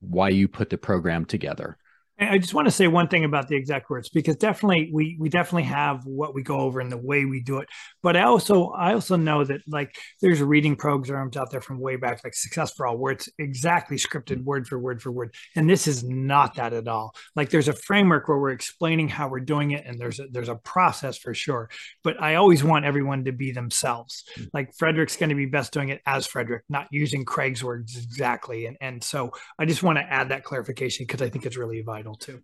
why 0.00 0.28
you 0.30 0.48
put 0.48 0.70
the 0.70 0.78
program 0.78 1.24
together? 1.24 1.78
I 2.18 2.38
just 2.38 2.54
want 2.54 2.68
to 2.68 2.72
say 2.72 2.86
one 2.86 3.08
thing 3.08 3.24
about 3.24 3.48
the 3.48 3.56
exact 3.56 3.90
words 3.90 4.08
because 4.08 4.36
definitely 4.36 4.88
we 4.92 5.16
we 5.18 5.28
definitely 5.28 5.64
have 5.64 6.04
what 6.04 6.32
we 6.32 6.44
go 6.44 6.60
over 6.60 6.78
and 6.78 6.90
the 6.90 6.96
way 6.96 7.24
we 7.24 7.40
do 7.42 7.58
it. 7.58 7.68
But 8.02 8.16
I 8.16 8.22
also 8.22 8.68
I 8.68 8.94
also 8.94 9.16
know 9.16 9.42
that 9.42 9.62
like 9.66 9.96
there's 10.22 10.40
reading 10.40 10.76
programs 10.76 11.36
out 11.36 11.50
there 11.50 11.60
from 11.60 11.80
way 11.80 11.96
back 11.96 12.20
like 12.22 12.34
Success 12.34 12.72
for 12.72 12.86
All 12.86 12.96
where 12.96 13.14
it's 13.14 13.28
exactly 13.38 13.96
scripted 13.96 14.36
mm-hmm. 14.36 14.44
word 14.44 14.68
for 14.68 14.78
word 14.78 15.02
for 15.02 15.10
word, 15.10 15.34
and 15.56 15.68
this 15.68 15.88
is 15.88 16.04
not 16.04 16.54
that 16.54 16.72
at 16.72 16.86
all. 16.86 17.16
Like 17.34 17.50
there's 17.50 17.66
a 17.68 17.72
framework 17.72 18.28
where 18.28 18.38
we're 18.38 18.50
explaining 18.50 19.08
how 19.08 19.28
we're 19.28 19.40
doing 19.40 19.72
it, 19.72 19.84
and 19.84 19.98
there's 19.98 20.20
a, 20.20 20.26
there's 20.30 20.48
a 20.48 20.56
process 20.56 21.18
for 21.18 21.34
sure. 21.34 21.68
But 22.04 22.22
I 22.22 22.36
always 22.36 22.62
want 22.62 22.84
everyone 22.84 23.24
to 23.24 23.32
be 23.32 23.50
themselves. 23.50 24.22
Mm. 24.38 24.50
Like 24.54 24.74
Frederick's 24.78 25.16
going 25.16 25.30
to 25.30 25.34
be 25.34 25.46
best 25.46 25.72
doing 25.72 25.88
it 25.88 26.00
as 26.06 26.28
Frederick, 26.28 26.62
not 26.68 26.86
using 26.92 27.24
Craig's 27.24 27.64
words 27.64 27.96
exactly. 27.96 28.66
And 28.66 28.76
and 28.80 29.02
so 29.02 29.32
I 29.58 29.64
just 29.64 29.82
want 29.82 29.98
to 29.98 30.04
add 30.04 30.28
that 30.28 30.44
clarification 30.44 31.06
because 31.06 31.20
I 31.20 31.28
think 31.28 31.44
it's 31.44 31.56
really 31.56 31.82
vital 31.82 32.03
vital 32.04 32.14
too. 32.14 32.40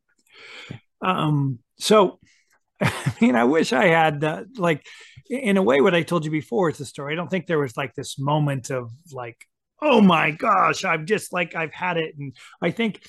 Um, 1.02 1.58
so, 1.78 2.18
I 2.80 3.14
mean, 3.20 3.36
I 3.36 3.44
wish 3.44 3.72
I 3.72 3.86
had 3.86 4.24
uh, 4.24 4.44
like, 4.56 4.84
in 5.28 5.56
a 5.56 5.62
way, 5.62 5.80
what 5.80 5.94
I 5.94 6.02
told 6.02 6.24
you 6.24 6.30
before 6.30 6.70
is 6.70 6.78
the 6.78 6.84
story. 6.84 7.12
I 7.12 7.16
don't 7.16 7.30
think 7.30 7.46
there 7.46 7.58
was 7.58 7.76
like 7.76 7.94
this 7.94 8.18
moment 8.18 8.70
of 8.70 8.90
like, 9.12 9.36
oh 9.80 10.00
my 10.00 10.32
gosh, 10.32 10.84
I've 10.84 11.04
just 11.04 11.32
like 11.32 11.54
I've 11.54 11.72
had 11.72 11.96
it, 11.98 12.14
and 12.18 12.34
I 12.60 12.70
think 12.70 13.00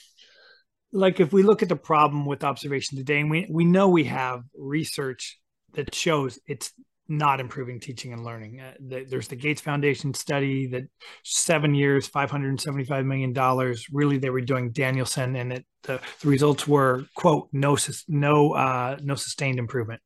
like 0.94 1.20
if 1.20 1.34
we 1.34 1.42
look 1.42 1.64
at 1.64 1.70
the 1.70 1.76
problem 1.76 2.26
with 2.26 2.44
observation 2.44 2.98
today, 2.98 3.22
and 3.22 3.32
we 3.32 3.48
we 3.50 3.66
know 3.66 3.90
we 3.90 4.04
have 4.04 4.44
research 4.56 5.40
that 5.74 5.96
shows 5.96 6.38
it's 6.46 6.72
not 7.08 7.40
improving 7.40 7.80
teaching 7.80 8.14
and 8.14 8.24
learning. 8.24 8.60
Uh, 8.60 8.74
the, 8.80 9.04
there's 9.04 9.28
the 9.28 9.36
Gates 9.36 9.62
Foundation 9.62 10.14
study 10.14 10.68
that 10.68 10.84
seven 11.24 11.76
years, 11.76 12.10
$575 12.10 13.06
million. 13.06 13.76
Really, 13.92 14.18
they 14.18 14.30
were 14.30 14.42
doing 14.42 14.72
Danielson, 14.72 15.36
and 15.36 15.54
it, 15.54 15.66
the, 15.84 16.00
the 16.22 16.30
results 16.30 16.68
were, 16.68 17.06
quote, 17.16 17.50
no, 17.52 17.78
no, 18.08 18.54
uh, 18.54 18.98
no 19.02 19.16
sustained 19.16 19.60
improvement. 19.60 20.02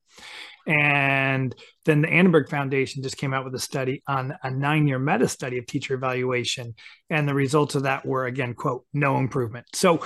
And 0.66 1.54
then 1.84 2.02
the 2.02 2.08
Annenberg 2.08 2.50
Foundation 2.50 3.02
just 3.02 3.16
came 3.16 3.32
out 3.32 3.44
with 3.44 3.54
a 3.54 3.60
study 3.60 4.02
on 4.08 4.34
a 4.42 4.50
nine 4.50 4.88
year 4.88 4.98
meta 4.98 5.28
study 5.28 5.58
of 5.58 5.66
teacher 5.66 5.94
evaluation. 5.94 6.74
And 7.08 7.28
the 7.28 7.34
results 7.34 7.76
of 7.76 7.84
that 7.84 8.04
were, 8.04 8.26
again, 8.26 8.54
quote, 8.54 8.84
no 8.92 9.18
improvement. 9.18 9.66
So 9.74 10.04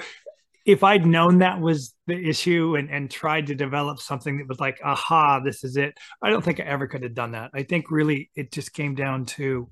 if 0.70 0.84
I'd 0.84 1.04
known 1.04 1.38
that 1.38 1.60
was 1.60 1.94
the 2.06 2.16
issue 2.16 2.76
and, 2.76 2.88
and 2.90 3.10
tried 3.10 3.48
to 3.48 3.56
develop 3.56 3.98
something 3.98 4.38
that 4.38 4.48
was 4.48 4.60
like, 4.60 4.80
aha, 4.84 5.40
this 5.40 5.64
is 5.64 5.76
it, 5.76 5.98
I 6.22 6.30
don't 6.30 6.44
think 6.44 6.60
I 6.60 6.62
ever 6.62 6.86
could 6.86 7.02
have 7.02 7.14
done 7.14 7.32
that. 7.32 7.50
I 7.52 7.64
think 7.64 7.90
really 7.90 8.30
it 8.36 8.52
just 8.52 8.72
came 8.72 8.94
down 8.94 9.26
to 9.26 9.68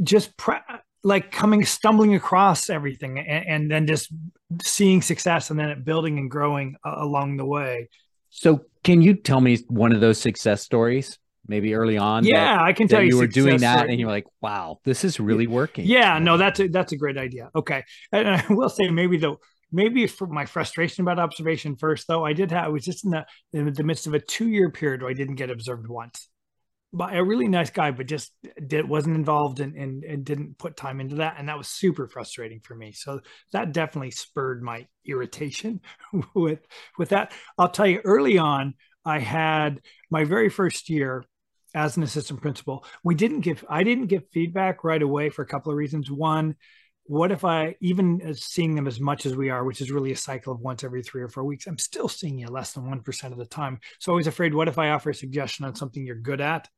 just 0.00 0.36
pre- 0.36 0.60
like 1.02 1.32
coming, 1.32 1.64
stumbling 1.64 2.14
across 2.14 2.70
everything 2.70 3.18
and, 3.18 3.46
and, 3.48 3.70
then 3.70 3.84
just 3.84 4.12
seeing 4.62 5.02
success 5.02 5.50
and 5.50 5.58
then 5.58 5.70
it 5.70 5.84
building 5.84 6.18
and 6.18 6.30
growing 6.30 6.76
uh, 6.86 6.94
along 6.98 7.36
the 7.36 7.44
way. 7.44 7.88
So, 8.30 8.64
can 8.84 9.02
you 9.02 9.14
tell 9.14 9.40
me 9.40 9.58
one 9.68 9.92
of 9.92 10.00
those 10.00 10.18
success 10.18 10.62
stories? 10.62 11.18
Maybe 11.48 11.74
early 11.74 11.98
on, 11.98 12.24
yeah, 12.24 12.56
that, 12.56 12.62
I 12.62 12.72
can 12.72 12.86
tell 12.86 13.02
you. 13.02 13.08
You 13.08 13.16
were 13.18 13.26
doing 13.26 13.58
that, 13.58 13.78
story. 13.78 13.90
and 13.90 14.00
you're 14.00 14.08
like, 14.08 14.26
"Wow, 14.40 14.78
this 14.84 15.04
is 15.04 15.18
really 15.18 15.48
working." 15.48 15.84
Yeah, 15.86 16.20
no, 16.20 16.36
that's 16.36 16.60
a 16.60 16.68
that's 16.68 16.92
a 16.92 16.96
great 16.96 17.18
idea. 17.18 17.50
Okay, 17.54 17.82
and 18.12 18.28
I 18.28 18.44
will 18.48 18.68
say 18.68 18.88
maybe 18.88 19.16
the 19.16 19.36
maybe 19.72 20.06
for 20.06 20.26
my 20.26 20.44
frustration 20.44 21.02
about 21.02 21.18
observation 21.18 21.76
first, 21.76 22.06
though, 22.06 22.24
I 22.24 22.32
did 22.32 22.50
have, 22.50 22.64
I 22.64 22.68
was 22.68 22.84
just 22.84 23.04
in 23.04 23.10
the, 23.10 23.26
in 23.52 23.72
the 23.72 23.82
midst 23.82 24.06
of 24.06 24.14
a 24.14 24.20
two 24.20 24.48
year 24.48 24.70
period 24.70 25.02
where 25.02 25.10
I 25.10 25.14
didn't 25.14 25.36
get 25.36 25.50
observed 25.50 25.88
once 25.88 26.28
by 26.92 27.14
a 27.14 27.24
really 27.24 27.48
nice 27.48 27.70
guy, 27.70 27.90
but 27.90 28.06
just 28.06 28.32
did, 28.66 28.86
wasn't 28.86 29.16
involved 29.16 29.60
and, 29.60 29.74
and, 29.74 30.04
and 30.04 30.24
didn't 30.24 30.58
put 30.58 30.76
time 30.76 31.00
into 31.00 31.16
that. 31.16 31.36
And 31.38 31.48
that 31.48 31.56
was 31.56 31.68
super 31.68 32.06
frustrating 32.06 32.60
for 32.62 32.74
me. 32.74 32.92
So 32.92 33.20
that 33.52 33.72
definitely 33.72 34.10
spurred 34.10 34.62
my 34.62 34.86
irritation 35.06 35.80
with, 36.34 36.60
with 36.98 37.08
that. 37.08 37.32
I'll 37.56 37.70
tell 37.70 37.86
you 37.86 38.02
early 38.04 38.36
on, 38.36 38.74
I 39.04 39.18
had 39.20 39.80
my 40.10 40.24
very 40.24 40.50
first 40.50 40.90
year 40.90 41.24
as 41.74 41.96
an 41.96 42.02
assistant 42.02 42.42
principal. 42.42 42.84
We 43.02 43.14
didn't 43.14 43.40
give, 43.40 43.64
I 43.68 43.84
didn't 43.84 44.08
give 44.08 44.24
feedback 44.30 44.84
right 44.84 45.00
away 45.00 45.30
for 45.30 45.42
a 45.42 45.46
couple 45.46 45.72
of 45.72 45.78
reasons. 45.78 46.10
One, 46.10 46.56
what 47.04 47.32
if 47.32 47.44
I, 47.44 47.74
even 47.80 48.34
seeing 48.34 48.74
them 48.74 48.86
as 48.86 49.00
much 49.00 49.26
as 49.26 49.34
we 49.34 49.50
are, 49.50 49.64
which 49.64 49.80
is 49.80 49.90
really 49.90 50.12
a 50.12 50.16
cycle 50.16 50.52
of 50.52 50.60
once 50.60 50.84
every 50.84 51.02
three 51.02 51.22
or 51.22 51.28
four 51.28 51.44
weeks, 51.44 51.66
I'm 51.66 51.78
still 51.78 52.08
seeing 52.08 52.38
you 52.38 52.46
less 52.46 52.72
than 52.72 52.84
1% 52.84 53.32
of 53.32 53.38
the 53.38 53.46
time. 53.46 53.80
So 53.98 54.12
I 54.12 54.16
was 54.16 54.26
afraid, 54.26 54.54
what 54.54 54.68
if 54.68 54.78
I 54.78 54.90
offer 54.90 55.10
a 55.10 55.14
suggestion 55.14 55.64
on 55.64 55.74
something 55.74 56.06
you're 56.06 56.16
good 56.16 56.40
at, 56.40 56.68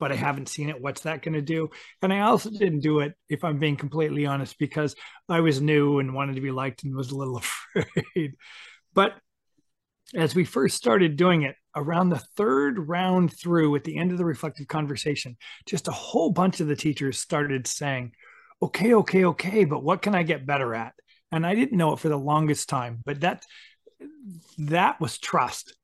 but 0.00 0.10
I 0.10 0.16
haven't 0.16 0.48
seen 0.48 0.68
it? 0.68 0.80
What's 0.80 1.02
that 1.02 1.22
going 1.22 1.34
to 1.34 1.42
do? 1.42 1.70
And 2.02 2.12
I 2.12 2.20
also 2.20 2.50
didn't 2.50 2.80
do 2.80 3.00
it, 3.00 3.14
if 3.28 3.44
I'm 3.44 3.58
being 3.58 3.76
completely 3.76 4.26
honest, 4.26 4.58
because 4.58 4.96
I 5.28 5.40
was 5.40 5.60
new 5.60 6.00
and 6.00 6.14
wanted 6.14 6.34
to 6.34 6.42
be 6.42 6.50
liked 6.50 6.82
and 6.82 6.94
was 6.94 7.10
a 7.10 7.16
little 7.16 7.36
afraid. 7.76 8.34
But 8.94 9.12
as 10.14 10.34
we 10.34 10.44
first 10.44 10.76
started 10.76 11.16
doing 11.16 11.42
it, 11.42 11.54
around 11.76 12.08
the 12.08 12.22
third 12.36 12.88
round 12.88 13.32
through 13.32 13.76
at 13.76 13.84
the 13.84 13.96
end 13.96 14.10
of 14.10 14.18
the 14.18 14.24
reflective 14.24 14.66
conversation, 14.66 15.36
just 15.66 15.86
a 15.86 15.92
whole 15.92 16.30
bunch 16.30 16.60
of 16.60 16.66
the 16.66 16.74
teachers 16.74 17.18
started 17.18 17.66
saying, 17.66 18.12
okay, 18.62 18.94
okay, 18.94 19.24
okay, 19.24 19.64
but 19.64 19.82
what 19.82 20.02
can 20.02 20.14
I 20.14 20.22
get 20.22 20.46
better 20.46 20.74
at? 20.74 20.94
And 21.30 21.46
I 21.46 21.54
didn't 21.54 21.76
know 21.76 21.92
it 21.92 21.98
for 21.98 22.08
the 22.08 22.16
longest 22.16 22.68
time, 22.68 23.02
but 23.04 23.20
that 23.20 23.44
that 24.58 25.00
was 25.00 25.18
trust 25.18 25.74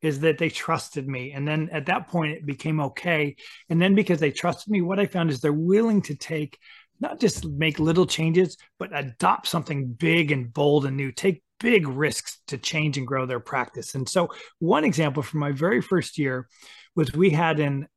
is 0.00 0.20
that 0.20 0.38
they 0.38 0.48
trusted 0.48 1.08
me. 1.08 1.32
And 1.32 1.46
then 1.46 1.68
at 1.72 1.86
that 1.86 2.08
point 2.08 2.32
it 2.32 2.46
became 2.46 2.80
okay. 2.80 3.36
And 3.68 3.82
then 3.82 3.94
because 3.94 4.20
they 4.20 4.30
trusted 4.30 4.70
me, 4.70 4.80
what 4.80 5.00
I 5.00 5.06
found 5.06 5.30
is 5.30 5.40
they're 5.40 5.52
willing 5.52 6.02
to 6.02 6.14
take 6.14 6.58
not 7.00 7.20
just 7.20 7.44
make 7.46 7.78
little 7.78 8.06
changes, 8.06 8.56
but 8.78 8.96
adopt 8.96 9.46
something 9.46 9.92
big 9.92 10.32
and 10.32 10.52
bold 10.52 10.84
and 10.84 10.96
new, 10.96 11.12
take 11.12 11.42
big 11.60 11.86
risks 11.88 12.40
to 12.48 12.58
change 12.58 12.98
and 12.98 13.06
grow 13.06 13.26
their 13.26 13.40
practice. 13.40 13.94
And 13.94 14.08
so, 14.08 14.30
one 14.58 14.84
example 14.84 15.22
from 15.22 15.40
my 15.40 15.52
very 15.52 15.80
first 15.80 16.18
year 16.18 16.48
was 16.96 17.12
we 17.12 17.30
had 17.30 17.60
an 17.60 17.88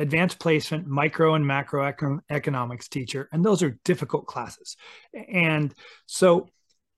advanced 0.00 0.38
placement, 0.38 0.86
micro 0.86 1.34
and 1.34 1.46
macro 1.46 1.92
economics 2.30 2.88
teacher, 2.88 3.28
and 3.32 3.44
those 3.44 3.62
are 3.62 3.78
difficult 3.84 4.26
classes. 4.26 4.76
And 5.28 5.74
so 6.06 6.48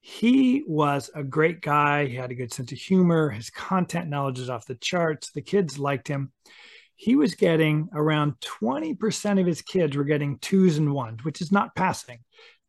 he 0.00 0.64
was 0.66 1.10
a 1.14 1.24
great 1.24 1.60
guy. 1.60 2.06
He 2.06 2.14
had 2.14 2.30
a 2.30 2.36
good 2.36 2.52
sense 2.52 2.72
of 2.72 2.78
humor. 2.78 3.30
His 3.30 3.50
content 3.50 4.08
knowledge 4.08 4.38
is 4.38 4.48
off 4.48 4.66
the 4.66 4.76
charts. 4.76 5.30
The 5.30 5.42
kids 5.42 5.78
liked 5.78 6.08
him. 6.08 6.32
He 6.94 7.16
was 7.16 7.34
getting 7.34 7.88
around 7.92 8.34
20% 8.40 9.40
of 9.40 9.46
his 9.46 9.62
kids 9.62 9.96
were 9.96 10.04
getting 10.04 10.38
twos 10.38 10.78
and 10.78 10.92
ones, 10.92 11.24
which 11.24 11.40
is 11.40 11.50
not 11.50 11.74
passing. 11.74 12.20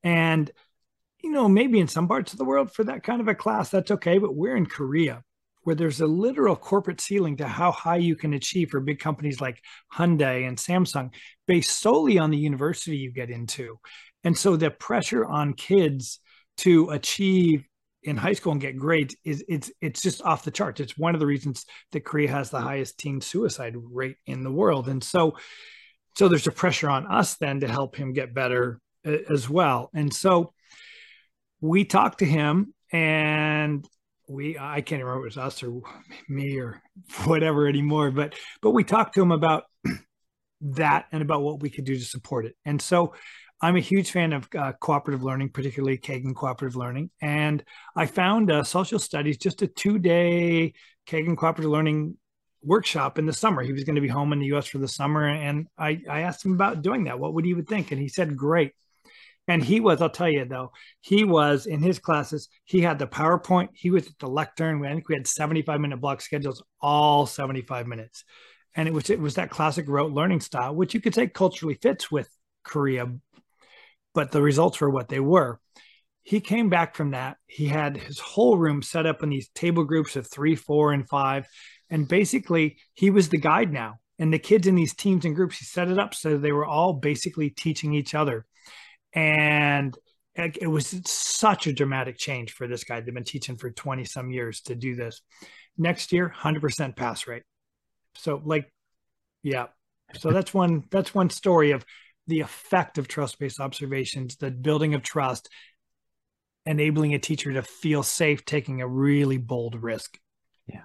And, 0.04 0.50
you 1.24 1.32
know, 1.32 1.48
maybe 1.48 1.80
in 1.80 1.88
some 1.88 2.08
parts 2.08 2.34
of 2.34 2.40
the 2.40 2.46
world 2.46 2.72
for 2.72 2.84
that 2.86 3.04
kind 3.04 3.22
of 3.22 3.28
a 3.28 3.36
class, 3.36 3.70
that's 3.70 3.92
okay. 3.92 4.18
But 4.18 4.36
we're 4.36 4.56
in 4.56 4.66
Korea 4.66 5.24
where 5.64 5.76
there's 5.76 6.02
a 6.02 6.08
literal 6.08 6.56
corporate 6.56 7.02
ceiling 7.02 7.38
to 7.38 7.48
how 7.48 7.72
high 7.72 7.98
you 7.98 8.16
can 8.16 8.34
achieve 8.34 8.70
for 8.70 8.80
big 8.80 9.00
companies 9.00 9.42
like 9.42 9.62
Hyundai 9.94 10.48
and 10.48 10.58
Samsung 10.58 11.14
based 11.48 11.80
solely 11.80 12.18
on 12.18 12.32
the 12.32 12.38
university 12.38 12.98
you 12.98 13.12
get 13.12 13.30
into. 13.30 13.80
And 14.24 14.38
so 14.38 14.56
the 14.56 14.72
pressure 14.72 15.26
on 15.26 15.54
kids 15.54 16.20
to 16.58 16.90
achieve 16.90 17.66
in 18.04 18.18
high 18.18 18.34
school 18.34 18.52
and 18.52 18.62
get 18.62 18.78
grades 18.78 19.16
is 19.24 19.44
it's 19.48 19.72
it's 19.82 20.02
just 20.02 20.22
off 20.24 20.44
the 20.44 20.52
charts. 20.52 20.82
It's 20.82 20.98
one 20.98 21.14
of 21.14 21.20
the 21.20 21.26
reasons 21.26 21.66
that 21.92 22.06
Korea 22.06 22.30
has 22.30 22.50
the 22.50 22.60
highest 22.60 22.98
teen 22.98 23.22
suicide 23.22 23.76
rate 23.78 24.18
in 24.26 24.44
the 24.44 24.52
world. 24.52 24.88
And 24.90 25.04
so 25.04 25.38
so 26.18 26.28
there's 26.28 26.48
a 26.48 26.52
pressure 26.52 26.90
on 26.90 27.08
us 27.08 27.36
then 27.38 27.62
to 27.62 27.68
help 27.68 27.96
him 27.96 28.14
get 28.14 28.34
better 28.34 28.80
as 29.06 29.50
well. 29.50 29.90
And 29.94 30.14
so 30.14 30.54
we 31.62 31.86
talked 31.86 32.20
to 32.20 32.26
him 32.26 32.74
and 32.92 33.88
we 34.28 34.58
I 34.58 34.82
can't 34.82 35.02
remember 35.04 35.22
it 35.22 35.30
was 35.30 35.38
us 35.38 35.64
or 35.64 35.82
me 36.30 36.60
or 36.60 36.82
whatever 37.26 37.68
anymore, 37.68 38.12
but 38.12 38.36
but 38.62 38.72
we 38.72 38.84
talked 38.84 39.16
to 39.16 39.22
him 39.22 39.32
about 39.32 39.64
that 40.62 41.06
and 41.12 41.22
about 41.22 41.42
what 41.42 41.62
we 41.62 41.70
could 41.70 41.86
do 41.86 41.96
to 41.96 42.06
support 42.06 42.46
it. 42.46 42.56
And 42.66 42.82
so 42.82 43.14
I'm 43.62 43.78
a 43.78 43.82
huge 43.82 44.12
fan 44.12 44.34
of 44.34 44.50
uh, 44.58 44.74
cooperative 44.74 45.24
learning, 45.24 45.50
particularly 45.50 45.98
Kagan 45.98 46.36
cooperative 46.36 46.76
learning. 46.76 47.12
And 47.22 47.64
I 47.96 48.08
found 48.08 48.52
uh, 48.52 48.64
social 48.64 49.00
studies, 49.00 49.38
just 49.38 49.62
a 49.62 49.68
two 49.68 50.00
day 50.00 50.74
Kagan 51.08 51.38
cooperative 51.38 51.72
learning 51.72 52.18
workshop 52.62 53.18
in 53.18 53.26
the 53.26 53.34
summer. 53.34 53.62
He 53.62 53.72
was 53.72 53.86
going 53.86 53.96
to 53.96 54.02
be 54.02 54.10
home 54.10 54.34
in 54.34 54.40
the 54.40 54.48
US 54.48 54.68
for 54.68 54.80
the 54.80 54.88
summer. 54.88 55.28
And 55.28 55.68
I, 55.78 56.02
I 56.10 56.22
asked 56.22 56.46
him 56.46 56.54
about 56.54 56.82
doing 56.82 57.06
that. 57.06 57.20
What 57.20 57.34
would 57.36 57.46
he 57.46 57.54
would 57.54 57.68
think? 57.68 57.92
And 57.92 58.02
he 58.02 58.10
said, 58.10 58.36
great. 58.36 58.74
And 59.48 59.64
he 59.64 59.80
was, 59.80 60.02
I'll 60.02 60.10
tell 60.10 60.30
you 60.30 60.46
though, 60.46 60.72
he 61.02 61.24
was 61.26 61.66
in 61.66 61.82
his 61.82 62.00
classes, 62.00 62.48
he 62.64 62.82
had 62.82 62.98
the 62.98 63.08
PowerPoint, 63.08 63.70
he 63.74 63.90
was 63.90 64.08
at 64.08 64.18
the 64.20 64.28
lectern. 64.28 64.86
I 64.86 64.94
think 64.94 65.10
we 65.10 65.16
had 65.16 65.28
75 65.28 65.82
minute 65.82 66.00
block 66.00 66.22
schedules, 66.22 66.64
all 66.82 67.26
75 67.26 67.88
minutes. 67.88 68.24
And 68.76 68.88
it 68.88 68.94
was 68.94 69.10
it 69.10 69.20
was 69.20 69.36
that 69.36 69.52
classic 69.52 69.86
rote 69.88 70.14
learning 70.14 70.40
style, 70.40 70.74
which 70.74 70.94
you 70.94 71.02
could 71.02 71.14
say 71.14 71.28
culturally 71.28 71.76
fits 71.76 72.10
with 72.10 72.30
Korea, 72.64 73.12
but 74.14 74.32
the 74.32 74.42
results 74.42 74.80
were 74.80 74.90
what 74.90 75.10
they 75.10 75.20
were. 75.20 75.60
He 76.24 76.40
came 76.40 76.70
back 76.70 76.96
from 76.96 77.12
that. 77.12 77.36
He 77.46 77.68
had 77.68 77.98
his 77.98 78.20
whole 78.20 78.58
room 78.58 78.82
set 78.82 79.06
up 79.06 79.22
in 79.24 79.30
these 79.30 79.50
table 79.50 79.84
groups 79.84 80.16
of 80.16 80.26
three, 80.26 80.56
four, 80.56 80.94
and 80.94 81.08
five. 81.08 81.48
And 81.90 82.08
basically, 82.08 82.78
he 82.94 83.10
was 83.10 83.28
the 83.28 83.38
guide 83.38 83.74
now. 83.74 83.96
And 84.18 84.34
the 84.34 84.40
kids 84.40 84.68
in 84.68 84.76
these 84.76 84.96
teams 84.96 85.26
and 85.26 85.36
groups, 85.36 85.58
he 85.58 85.66
set 85.66 85.90
it 85.90 86.00
up 86.00 86.14
so 86.16 86.38
they 86.38 86.54
were 86.54 86.66
all 86.66 86.94
basically 86.94 87.50
teaching 87.50 87.94
each 87.94 88.16
other 88.16 88.46
and 89.14 89.98
it 90.36 90.70
was 90.70 91.00
such 91.06 91.68
a 91.68 91.74
dramatic 91.74 92.18
change 92.18 92.54
for 92.54 92.68
this 92.68 92.84
guy. 92.84 93.00
They've 93.00 93.14
been 93.14 93.24
teaching 93.24 93.56
for 93.56 93.70
20 93.70 94.04
some 94.06 94.32
years 94.32 94.62
to 94.62 94.76
do 94.76 94.96
this. 94.96 95.22
Next 95.78 96.12
year, 96.12 96.34
100% 96.36 96.96
pass 96.96 97.28
rate. 97.28 97.44
So 98.16 98.42
like, 98.44 98.72
yeah. 99.44 99.68
So 100.16 100.32
that's 100.32 100.54
one, 100.54 100.86
that's 100.90 101.14
one 101.14 101.30
story 101.30 101.72
of 101.72 101.86
the 102.28 102.40
effect 102.40 102.98
of 102.98 103.08
trust-based 103.08 103.60
observations, 103.60 104.38
the 104.38 104.50
building 104.50 104.96
of 104.96 105.04
trust, 105.04 105.50
enabling 106.66 107.14
a 107.14 107.20
teacher 107.20 107.54
to 107.54 107.62
feel 107.62 108.02
safe 108.02 108.46
taking 108.46 108.82
a 108.82 108.88
really 108.88 109.38
bold 109.38 109.84
risk. 109.84 110.18
Yeah. 110.68 110.84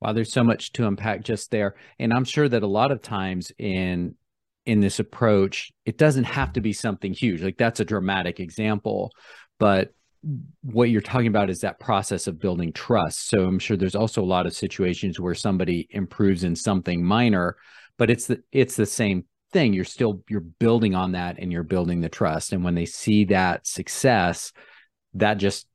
Wow, 0.00 0.12
there's 0.12 0.32
so 0.32 0.44
much 0.44 0.72
to 0.72 0.86
unpack 0.86 1.22
just 1.22 1.50
there. 1.50 1.76
And 1.98 2.12
I'm 2.12 2.24
sure 2.24 2.48
that 2.48 2.62
a 2.62 2.66
lot 2.66 2.90
of 2.90 3.00
times 3.00 3.52
in 3.58 4.16
in 4.66 4.80
this 4.80 4.98
approach, 4.98 5.70
it 5.84 5.98
doesn't 5.98 6.24
have 6.24 6.52
to 6.54 6.60
be 6.60 6.72
something 6.72 7.12
huge. 7.12 7.42
Like 7.42 7.58
that's 7.58 7.80
a 7.80 7.84
dramatic 7.84 8.40
example, 8.40 9.12
but 9.58 9.92
what 10.62 10.90
you're 10.90 11.00
talking 11.00 11.26
about 11.26 11.50
is 11.50 11.60
that 11.60 11.78
process 11.78 12.26
of 12.26 12.40
building 12.40 12.72
trust. 12.72 13.28
So 13.28 13.44
I'm 13.44 13.58
sure 13.58 13.76
there's 13.76 13.94
also 13.94 14.22
a 14.22 14.24
lot 14.24 14.46
of 14.46 14.54
situations 14.54 15.20
where 15.20 15.34
somebody 15.34 15.86
improves 15.90 16.44
in 16.44 16.56
something 16.56 17.04
minor, 17.04 17.56
but 17.98 18.10
it's 18.10 18.26
the 18.26 18.42
it's 18.50 18.76
the 18.76 18.86
same 18.86 19.24
thing. 19.52 19.74
You're 19.74 19.84
still 19.84 20.22
you're 20.28 20.40
building 20.40 20.94
on 20.94 21.12
that 21.12 21.38
and 21.38 21.52
you're 21.52 21.62
building 21.62 22.00
the 22.00 22.08
trust. 22.08 22.52
And 22.52 22.64
when 22.64 22.74
they 22.74 22.86
see 22.86 23.26
that 23.26 23.66
success, 23.66 24.52
that 25.14 25.34
just 25.34 25.66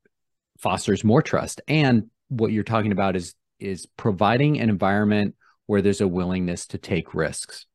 fosters 0.57 1.03
more 1.03 1.21
trust. 1.21 1.61
And 1.67 2.09
what 2.29 2.51
you're 2.51 2.63
talking 2.63 2.91
about 2.91 3.15
is 3.15 3.35
is 3.59 3.85
providing 3.97 4.59
an 4.59 4.69
environment 4.69 5.35
where 5.67 5.81
there's 5.81 6.01
a 6.01 6.07
willingness 6.07 6.65
to 6.67 6.77
take 6.77 7.13
risks 7.13 7.67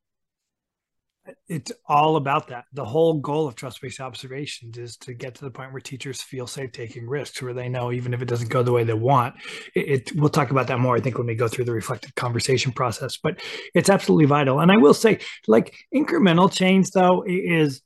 it's 1.48 1.72
all 1.86 2.16
about 2.16 2.48
that. 2.48 2.64
The 2.72 2.84
whole 2.84 3.14
goal 3.20 3.46
of 3.46 3.54
trust 3.54 3.80
based 3.80 4.00
observations 4.00 4.76
is 4.76 4.96
to 4.98 5.14
get 5.14 5.34
to 5.36 5.44
the 5.44 5.50
point 5.50 5.72
where 5.72 5.80
teachers 5.80 6.20
feel 6.20 6.46
safe 6.46 6.72
taking 6.72 7.08
risks, 7.08 7.40
where 7.40 7.54
they 7.54 7.68
know 7.68 7.92
even 7.92 8.12
if 8.12 8.20
it 8.20 8.28
doesn't 8.28 8.50
go 8.50 8.62
the 8.62 8.72
way 8.72 8.84
they 8.84 8.94
want, 8.94 9.34
it, 9.74 9.88
it, 9.88 10.16
we'll 10.16 10.28
talk 10.28 10.50
about 10.50 10.66
that 10.68 10.80
more. 10.80 10.96
I 10.96 11.00
think 11.00 11.16
when 11.16 11.26
we 11.26 11.34
go 11.34 11.48
through 11.48 11.64
the 11.64 11.72
reflective 11.72 12.14
conversation 12.14 12.72
process, 12.72 13.16
but 13.16 13.40
it's 13.74 13.88
absolutely 13.88 14.26
vital. 14.26 14.60
And 14.60 14.70
I 14.70 14.76
will 14.76 14.94
say, 14.94 15.18
like 15.46 15.74
incremental 15.94 16.52
change 16.52 16.90
though 16.90 17.24
is 17.26 17.80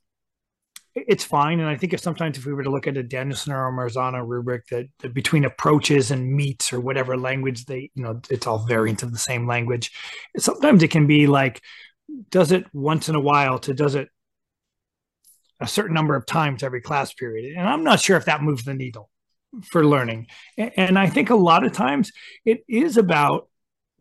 it's 0.95 1.23
fine. 1.23 1.59
And 1.59 1.69
I 1.69 1.77
think 1.77 1.93
if 1.93 1.99
sometimes 1.99 2.37
if 2.37 2.45
we 2.45 2.53
were 2.53 2.63
to 2.63 2.71
look 2.71 2.87
at 2.87 2.97
a 2.97 3.03
Danielson 3.03 3.53
or 3.53 3.67
a 3.67 3.71
Marzano 3.71 4.25
rubric 4.27 4.67
that, 4.67 4.87
that, 4.99 5.13
between 5.13 5.45
approaches 5.45 6.11
and 6.11 6.33
meets 6.33 6.73
or 6.73 6.79
whatever 6.79 7.17
language 7.17 7.65
they, 7.65 7.91
you 7.93 8.03
know, 8.03 8.19
it's 8.29 8.47
all 8.47 8.65
variants 8.65 9.03
of 9.03 9.11
the 9.11 9.19
same 9.19 9.47
language. 9.47 9.91
Sometimes 10.37 10.83
it 10.83 10.89
can 10.89 11.07
be 11.07 11.27
like 11.27 11.61
does 12.29 12.51
it 12.51 12.65
once 12.73 13.09
in 13.09 13.15
a 13.15 13.19
while 13.19 13.59
to 13.59 13.73
does 13.73 13.95
it 13.95 14.09
a 15.59 15.67
certain 15.67 15.93
number 15.93 16.15
of 16.15 16.25
times 16.25 16.63
every 16.63 16.81
class 16.81 17.13
period. 17.13 17.55
And 17.57 17.67
I'm 17.67 17.83
not 17.83 17.99
sure 17.99 18.17
if 18.17 18.25
that 18.25 18.41
moves 18.41 18.63
the 18.63 18.73
needle 18.73 19.09
for 19.71 19.85
learning. 19.85 20.27
And 20.57 20.97
I 20.97 21.07
think 21.07 21.29
a 21.29 21.35
lot 21.35 21.65
of 21.65 21.73
times 21.73 22.11
it 22.45 22.63
is 22.67 22.97
about, 22.97 23.49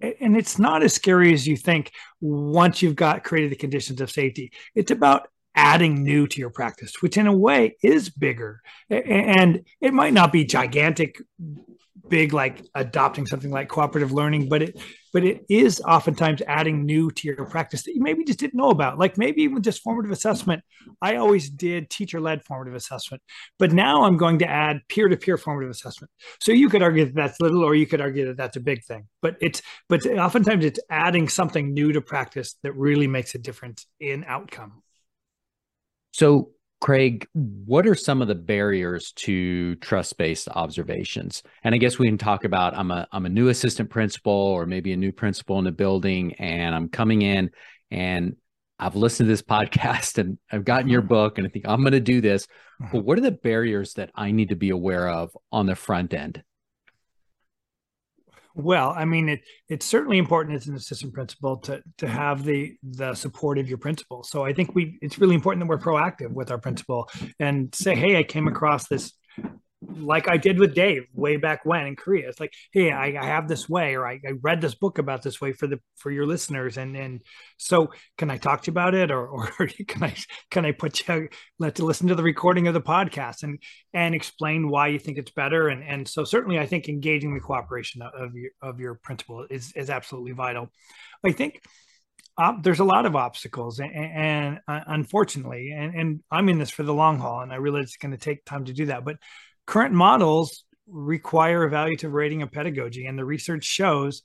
and 0.01 0.37
it's 0.37 0.59
not 0.59 0.83
as 0.83 0.95
scary 0.95 1.33
as 1.33 1.47
you 1.47 1.57
think 1.57 1.91
once 2.21 2.83
you've 2.83 2.97
got 2.97 3.25
created 3.25 3.51
the 3.51 3.57
conditions 3.57 4.01
of 4.01 4.11
safety. 4.11 4.53
It's 4.75 4.93
about 4.93 5.29
adding 5.55 6.05
new 6.05 6.29
to 6.29 6.39
your 6.39 6.51
practice, 6.51 7.03
which 7.03 7.17
in 7.17 7.27
a 7.27 7.37
way 7.37 7.77
is 7.83 8.09
bigger. 8.09 8.61
And 8.89 9.65
it 9.81 9.93
might 9.93 10.13
not 10.13 10.31
be 10.31 10.45
gigantic 10.45 11.21
big 12.09 12.33
like 12.33 12.65
adopting 12.75 13.27
something 13.27 13.51
like 13.51 13.69
cooperative 13.69 14.13
learning 14.13 14.49
but 14.49 14.63
it 14.63 14.81
but 15.13 15.25
it 15.25 15.45
is 15.49 15.81
oftentimes 15.81 16.43
adding 16.47 16.85
new 16.85 17.11
to 17.11 17.27
your 17.27 17.47
practice 17.47 17.83
that 17.85 17.95
you 17.95 18.03
maybe 18.03 18.25
just 18.25 18.39
didn't 18.39 18.55
know 18.55 18.69
about. 18.69 18.99
Like 18.99 19.17
maybe 19.17 19.43
even 19.43 19.63
just 19.63 19.83
formative 19.83 20.11
assessment. 20.11 20.63
I 21.01 21.17
always 21.17 21.49
did 21.49 21.89
teacher 21.89 22.21
led 22.21 22.45
formative 22.45 22.75
assessment 22.75 23.23
but 23.59 23.73
now 23.73 24.05
i'm 24.05 24.17
going 24.17 24.39
to 24.41 24.49
add 24.49 24.81
peer 24.89 25.09
to 25.09 25.17
peer 25.17 25.39
formative 25.39 25.71
assessment. 25.71 26.11
So 26.41 26.53
you 26.53 26.69
could 26.69 26.83
argue 26.83 27.07
that 27.07 27.15
that's 27.15 27.41
little 27.41 27.65
or 27.65 27.75
you 27.75 27.87
could 27.87 28.01
argue 28.01 28.27
that 28.27 28.37
that's 28.37 28.57
a 28.57 28.61
big 28.61 28.85
thing 28.85 29.09
but 29.23 29.37
it's 29.41 29.63
but 29.89 30.07
oftentimes 30.07 30.65
it's 30.65 30.81
adding 30.91 31.29
something 31.29 31.73
new 31.73 31.93
to 31.93 32.01
practice 32.01 32.57
that 32.63 32.73
really 32.73 33.07
makes 33.07 33.35
a 33.35 33.39
difference 33.39 33.87
in 34.01 34.25
outcome. 34.27 34.83
So 36.13 36.51
Craig, 36.81 37.27
what 37.33 37.87
are 37.89 37.95
some 37.95 38.23
of 38.23 38.29
the 38.29 38.37
barriers 38.37 39.13
to 39.13 39.75
trust-based 39.77 40.49
observations? 40.51 41.43
And 41.65 41.75
I 41.75 41.79
guess 41.79 41.99
we 41.99 42.07
can 42.07 42.19
talk 42.19 42.45
about 42.45 42.77
I'm 42.77 42.91
a 42.93 43.07
I'm 43.11 43.27
a 43.27 43.31
new 43.31 43.49
assistant 43.49 43.91
principal 43.91 44.33
or 44.33 44.65
maybe 44.65 44.93
a 44.93 44.97
new 44.97 45.11
principal 45.11 45.59
in 45.59 45.65
the 45.65 45.73
building 45.73 46.35
and 46.35 46.75
I'm 46.75 46.89
coming 46.89 47.23
in 47.23 47.51
and 47.91 48.37
I've 48.79 48.95
listened 48.95 49.27
to 49.27 49.33
this 49.33 49.43
podcast 49.57 50.19
and 50.19 50.39
I've 50.53 50.65
gotten 50.65 50.89
your 50.89 51.01
mm-hmm. 51.01 51.09
book 51.09 51.39
and 51.39 51.47
I 51.47 51.51
think 51.51 51.67
I'm 51.67 51.81
going 51.81 51.93
to 51.93 52.01
do 52.01 52.21
this. 52.21 52.47
But 52.79 52.87
mm-hmm. 52.87 52.99
what 52.99 53.19
are 53.19 53.23
the 53.23 53.33
barriers 53.33 53.95
that 53.95 54.11
I 54.15 54.31
need 54.31 54.51
to 54.51 54.57
be 54.57 54.71
aware 54.71 55.09
of 55.09 55.37
on 55.51 55.67
the 55.67 55.75
front 55.75 56.15
end? 56.15 56.45
Well, 58.59 58.93
I 58.97 59.05
mean, 59.05 59.29
it 59.29 59.43
it's 59.69 59.87
certainly 59.87 60.19
important 60.19 60.57
as 60.57 60.67
an 60.67 60.75
assistant 60.75 61.15
principal 61.15 61.59
to 61.59 61.81
to 61.99 62.09
have 62.09 62.45
the 62.45 62.77
the 62.83 63.15
support 63.15 63.57
of 63.57 63.69
your 63.69 63.79
principal. 63.79 64.25
So 64.25 64.45
I 64.45 64.53
think 64.53 64.75
we 64.75 64.99
it's 65.01 65.21
really 65.21 65.37
important 65.37 65.65
that 65.65 65.69
we're 65.69 65.79
proactive 65.79 66.33
with 66.33 66.51
our 66.51 66.59
principal 66.59 67.09
and 67.39 67.73
say, 67.73 67.95
hey, 67.95 68.17
I 68.17 68.25
came 68.25 68.49
across 68.49 68.89
this 68.89 69.13
like 69.89 70.29
I 70.29 70.37
did 70.37 70.59
with 70.59 70.75
Dave 70.75 71.07
way 71.15 71.37
back 71.37 71.65
when 71.65 71.87
in 71.87 71.97
Korea. 71.97 72.29
It's 72.29 72.41
like, 72.41 72.53
hey, 72.73 72.93
I, 72.93 73.07
I 73.21 73.27
have 73.27 73.49
this 73.49 73.69
way, 73.69 73.95
or 73.95 74.07
I, 74.07 74.21
I, 74.27 74.33
read 74.43 74.61
this 74.61 74.75
book 74.75 74.99
about 74.99 75.23
this 75.23 75.41
way 75.41 75.53
for 75.53 75.67
the 75.67 75.81
for 75.97 76.11
your 76.11 76.27
listeners, 76.27 76.77
and 76.77 76.97
and 76.97 77.23
so 77.57 77.89
can 78.19 78.31
I 78.31 78.37
talk 78.37 78.63
to 78.63 78.67
you 78.69 78.73
about 78.73 78.95
it, 78.95 79.11
or 79.11 79.29
or 79.59 79.67
can 79.87 80.03
I 80.03 80.15
can 80.51 80.67
I 80.67 80.73
put 80.73 81.09
you 81.09 81.29
let 81.59 81.79
you 81.79 81.85
listen 81.85 82.09
to 82.09 82.15
the 82.15 82.23
recording 82.23 82.69
of 82.69 82.75
the 82.75 82.81
podcast 82.81 83.43
and 83.43 83.63
and 83.95 84.15
explain 84.15 84.69
why 84.69 84.89
you 84.89 84.99
think 84.99 85.19
it's 85.19 85.33
better, 85.33 85.69
and 85.69 85.83
and 85.83 86.07
so 86.07 86.25
certainly 86.25 86.59
I 86.59 86.67
think 86.67 86.89
engaging 86.89 87.35
the 87.35 87.41
cooperation 87.41 88.03
of 88.03 88.35
your 88.35 88.51
of 88.61 88.81
your 88.81 88.95
principal 88.95 89.47
is 89.51 89.73
is 89.75 89.91
absolutely 89.91 90.33
vital. 90.33 90.71
I 91.25 91.33
think. 91.33 91.63
Um, 92.41 92.61
there's 92.63 92.79
a 92.79 92.85
lot 92.85 93.05
of 93.05 93.17
obstacles 93.17 93.81
and, 93.81 93.93
and 93.93 94.61
uh, 94.69 94.79
unfortunately 94.87 95.75
and, 95.77 95.93
and 95.93 96.21
i'm 96.31 96.49
in 96.49 96.61
this 96.61 96.71
for 96.71 96.85
the 96.85 96.95
long 96.95 97.19
haul 97.19 97.41
and 97.41 97.53
i 97.53 97.57
realize 97.57 97.87
it's 97.87 97.97
going 97.97 98.13
to 98.13 98.17
take 98.17 98.45
time 98.45 98.67
to 98.67 98.73
do 98.73 98.87
that 98.87 99.05
but 99.05 99.17
current 99.69 99.93
models 99.93 100.65
require 100.87 101.69
evaluative 101.69 102.13
rating 102.13 102.41
of 102.41 102.51
pedagogy, 102.51 103.05
and 103.05 103.19
the 103.19 103.25
research 103.25 103.65
shows 103.65 104.23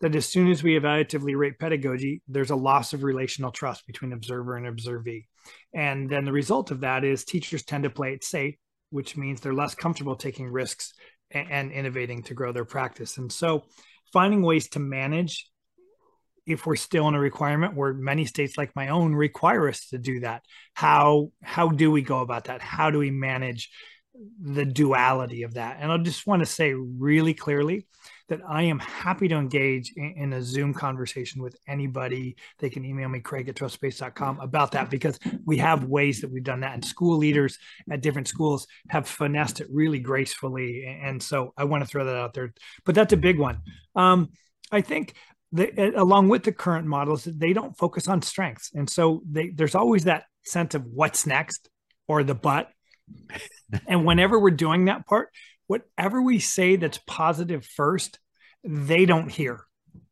that 0.00 0.16
as 0.16 0.26
soon 0.26 0.50
as 0.50 0.64
we 0.64 0.78
evaluatively 0.78 1.36
rate 1.36 1.56
pedagogy, 1.60 2.20
there's 2.26 2.50
a 2.50 2.56
loss 2.56 2.92
of 2.92 3.04
relational 3.04 3.52
trust 3.52 3.86
between 3.86 4.12
observer 4.12 4.56
and 4.56 4.66
observee. 4.66 5.26
And 5.72 6.10
then 6.10 6.24
the 6.24 6.32
result 6.32 6.72
of 6.72 6.80
that 6.80 7.04
is 7.04 7.24
teachers 7.24 7.62
tend 7.62 7.84
to 7.84 7.90
play 7.90 8.12
it 8.12 8.24
safe, 8.24 8.56
which 8.90 9.16
means 9.16 9.40
they're 9.40 9.54
less 9.54 9.76
comfortable 9.76 10.16
taking 10.16 10.50
risks 10.50 10.92
and, 11.30 11.48
and 11.48 11.70
innovating 11.70 12.24
to 12.24 12.34
grow 12.34 12.50
their 12.50 12.64
practice. 12.64 13.18
And 13.18 13.30
so 13.30 13.62
finding 14.12 14.42
ways 14.42 14.68
to 14.70 14.80
manage 14.80 15.48
if 16.44 16.66
we're 16.66 16.74
still 16.74 17.06
in 17.06 17.14
a 17.14 17.20
requirement 17.20 17.76
where 17.76 17.94
many 17.94 18.24
states 18.24 18.58
like 18.58 18.74
my 18.74 18.88
own 18.88 19.14
require 19.14 19.68
us 19.68 19.86
to 19.90 19.98
do 19.98 20.18
that 20.18 20.42
how 20.74 21.30
how 21.40 21.68
do 21.68 21.88
we 21.88 22.02
go 22.02 22.18
about 22.18 22.46
that 22.46 22.60
how 22.60 22.90
do 22.90 22.98
we 22.98 23.12
manage 23.12 23.70
the 24.40 24.64
duality 24.64 25.42
of 25.42 25.54
that. 25.54 25.78
And 25.80 25.90
I 25.90 25.96
just 25.98 26.26
want 26.26 26.40
to 26.40 26.46
say 26.46 26.74
really 26.74 27.34
clearly 27.34 27.86
that 28.28 28.40
I 28.46 28.62
am 28.62 28.78
happy 28.78 29.28
to 29.28 29.36
engage 29.36 29.92
in, 29.96 30.14
in, 30.16 30.32
a 30.32 30.42
Zoom 30.42 30.74
conversation 30.74 31.42
with 31.42 31.56
anybody. 31.66 32.36
They 32.58 32.70
can 32.70 32.84
email 32.84 33.08
me, 33.08 33.20
craig 33.20 33.48
at 33.48 33.56
trustbased.com 33.56 34.40
about 34.40 34.72
that 34.72 34.90
because 34.90 35.18
we 35.44 35.58
have 35.58 35.84
ways 35.84 36.20
that 36.20 36.30
we've 36.30 36.44
done 36.44 36.60
that. 36.60 36.74
And 36.74 36.84
school 36.84 37.16
leaders 37.16 37.58
at 37.90 38.02
different 38.02 38.28
schools 38.28 38.66
have 38.88 39.08
finessed 39.08 39.60
it 39.60 39.68
really 39.70 39.98
gracefully. 39.98 40.84
And 41.02 41.22
so 41.22 41.52
I 41.56 41.64
want 41.64 41.82
to 41.82 41.88
throw 41.88 42.04
that 42.04 42.16
out 42.16 42.34
there. 42.34 42.52
But 42.84 42.94
that's 42.94 43.12
a 43.12 43.18
big 43.18 43.38
one. 43.38 43.60
Um, 43.94 44.30
I 44.70 44.82
think 44.82 45.14
the, 45.52 45.92
along 45.96 46.28
with 46.28 46.44
the 46.44 46.52
current 46.52 46.86
models, 46.86 47.24
they 47.24 47.52
don't 47.52 47.76
focus 47.76 48.08
on 48.08 48.22
strengths. 48.22 48.70
And 48.74 48.88
so 48.88 49.22
they, 49.30 49.48
there's 49.50 49.74
always 49.74 50.04
that 50.04 50.24
sense 50.44 50.74
of 50.74 50.84
what's 50.86 51.26
next 51.26 51.68
or 52.08 52.24
the 52.24 52.34
but 52.34 52.68
and 53.86 54.04
whenever 54.04 54.38
we're 54.38 54.50
doing 54.50 54.86
that 54.86 55.06
part, 55.06 55.28
whatever 55.66 56.20
we 56.20 56.38
say 56.38 56.76
that's 56.76 57.00
positive 57.06 57.64
first, 57.64 58.18
they 58.64 59.06
don't 59.06 59.30
hear 59.30 59.64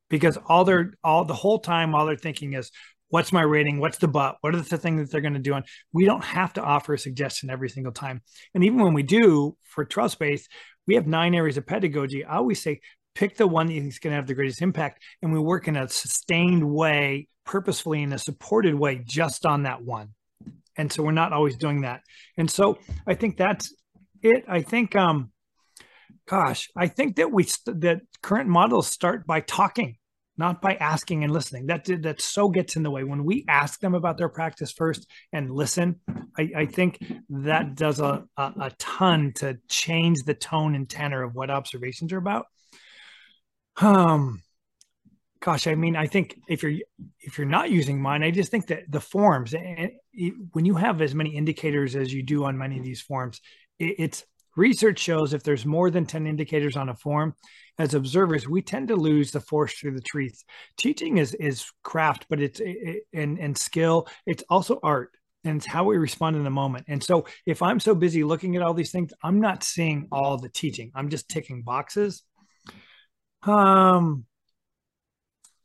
because 0.09 0.39
all 0.49 0.65
they're 0.65 0.95
all 1.05 1.25
the 1.25 1.35
whole 1.35 1.59
time, 1.59 1.95
all 1.95 2.07
they're 2.07 2.17
thinking 2.17 2.55
is, 2.55 2.71
what's 3.09 3.33
my 3.33 3.43
rating? 3.43 3.79
What's 3.79 3.99
the 3.99 4.09
but? 4.09 4.37
What 4.41 4.55
are 4.55 4.61
the 4.61 4.79
things 4.79 5.01
that 5.01 5.13
they're 5.13 5.21
going 5.21 5.35
to 5.35 5.41
do? 5.41 5.55
And 5.55 5.65
we 5.93 6.05
don't 6.05 6.25
have 6.25 6.53
to 6.55 6.63
offer 6.63 6.95
a 6.95 6.99
suggestion 6.99 7.51
every 7.51 7.69
single 7.69 7.93
time. 7.93 8.23
And 8.55 8.65
even 8.65 8.79
when 8.79 8.95
we 8.95 9.03
do 9.03 9.57
for 9.63 9.85
trust 9.85 10.19
based, 10.19 10.51
we 10.87 10.95
have 10.95 11.07
nine 11.07 11.35
areas 11.35 11.57
of 11.57 11.67
pedagogy. 11.67 12.25
I 12.25 12.37
always 12.37 12.63
say, 12.63 12.81
pick 13.15 13.37
the 13.37 13.47
one 13.47 13.67
that 13.67 13.75
you 13.75 13.81
think 13.81 13.93
is 13.93 13.99
going 13.99 14.13
to 14.13 14.17
have 14.17 14.27
the 14.27 14.35
greatest 14.35 14.63
impact. 14.63 15.03
And 15.23 15.33
we 15.33 15.39
work 15.39 15.69
in 15.69 15.77
a 15.77 15.89
sustained 15.89 16.69
way, 16.69 17.29
purposefully 17.45 18.03
in 18.03 18.13
a 18.13 18.19
supported 18.19 18.75
way, 18.75 19.03
just 19.05 19.47
on 19.47 19.65
that 19.65 19.83
one 19.83 20.15
and 20.77 20.93
so 20.93 21.03
we're 21.03 21.13
not 21.13 21.33
always 21.33 21.57
doing 21.57 21.83
that 21.83 22.03
and 22.37 22.51
so 22.51 22.79
i 23.07 23.15
think 23.15 23.37
that's 23.37 23.75
it 24.23 24.45
i 24.49 24.63
think 24.63 24.95
um 24.97 25.31
gosh 26.27 26.69
i 26.77 26.87
think 26.87 27.17
that 27.17 27.33
we 27.33 27.45
st- 27.45 27.81
that 27.81 28.01
current 28.23 28.49
models 28.49 28.87
start 28.87 29.27
by 29.27 29.41
talking 29.41 29.97
not 30.41 30.63
by 30.63 30.75
asking 30.75 31.23
and 31.23 31.33
listening. 31.33 31.67
That 31.67 31.85
that 32.03 32.21
so 32.21 32.49
gets 32.49 32.75
in 32.75 32.83
the 32.83 32.91
way. 32.91 33.05
When 33.05 33.25
we 33.25 33.45
ask 33.47 33.79
them 33.79 33.95
about 33.95 34.17
their 34.17 34.31
practice 34.31 34.73
first 34.73 35.07
and 35.35 35.51
listen, 35.51 36.01
I, 36.37 36.51
I 36.57 36.67
think 36.67 36.99
that 37.29 37.75
does 37.75 38.01
a, 38.01 38.25
a, 38.39 38.43
a 38.43 38.73
ton 38.79 39.33
to 39.37 39.59
change 39.69 40.23
the 40.25 40.33
tone 40.33 40.75
and 40.75 40.89
tenor 40.89 41.23
of 41.23 41.35
what 41.35 41.51
observations 41.51 42.13
are 42.15 42.19
about. 42.19 42.47
Um, 43.77 44.43
gosh, 45.41 45.67
I 45.67 45.75
mean, 45.75 45.97
I 45.97 46.07
think 46.07 46.37
if 46.49 46.63
you're 46.63 46.79
if 47.21 47.39
you're 47.39 47.47
not 47.47 47.71
using 47.71 48.01
mine, 48.01 48.23
I 48.23 48.31
just 48.31 48.51
think 48.51 48.67
that 48.69 48.91
the 48.91 49.01
forms 49.01 49.55
and 49.55 49.91
when 50.53 50.65
you 50.65 50.75
have 50.75 51.01
as 51.01 51.15
many 51.15 51.35
indicators 51.35 51.97
as 51.97 52.13
you 52.13 52.23
do 52.23 52.45
on 52.45 52.59
many 52.59 52.79
of 52.79 52.85
these 52.85 53.01
forms, 53.01 53.41
it, 53.79 53.95
it's 53.99 54.25
research 54.57 54.99
shows 54.99 55.33
if 55.33 55.43
there's 55.43 55.65
more 55.65 55.91
than 55.91 56.05
10 56.05 56.27
indicators 56.27 56.77
on 56.77 56.89
a 56.89 56.95
form. 56.95 57.35
As 57.79 57.95
observers 57.95 58.47
we 58.47 58.61
tend 58.61 58.89
to 58.89 58.97
lose 58.97 59.31
the 59.31 59.41
forest 59.41 59.79
through 59.79 59.95
the 59.95 60.03
trees. 60.03 60.45
Teaching 60.77 61.17
is 61.17 61.35
is 61.35 61.71
craft 61.83 62.27
but 62.29 62.41
it's 62.41 62.61
it, 62.61 63.05
and 63.15 63.39
and 63.39 63.57
skill 63.57 64.07
it's 64.27 64.45
also 64.51 64.79
art 64.83 65.11
and 65.45 65.57
it's 65.57 65.67
how 65.67 65.85
we 65.85 65.97
respond 65.97 66.37
in 66.37 66.45
the 66.45 66.51
moment. 66.51 66.85
And 66.89 67.03
so 67.03 67.25
if 67.47 67.63
i'm 67.63 67.81
so 67.81 67.95
busy 67.95 68.23
looking 68.25 68.57
at 68.57 68.63
all 68.63 68.75
these 68.75 68.93
things 68.93 69.13
i'm 69.23 69.41
not 69.41 69.65
seeing 69.65 70.09
all 70.13 70.37
the 70.37 70.51
teaching. 70.51 70.91
I'm 70.95 71.09
just 71.09 71.31
ticking 71.31 71.63
boxes. 71.63 72.23
Um 73.45 74.27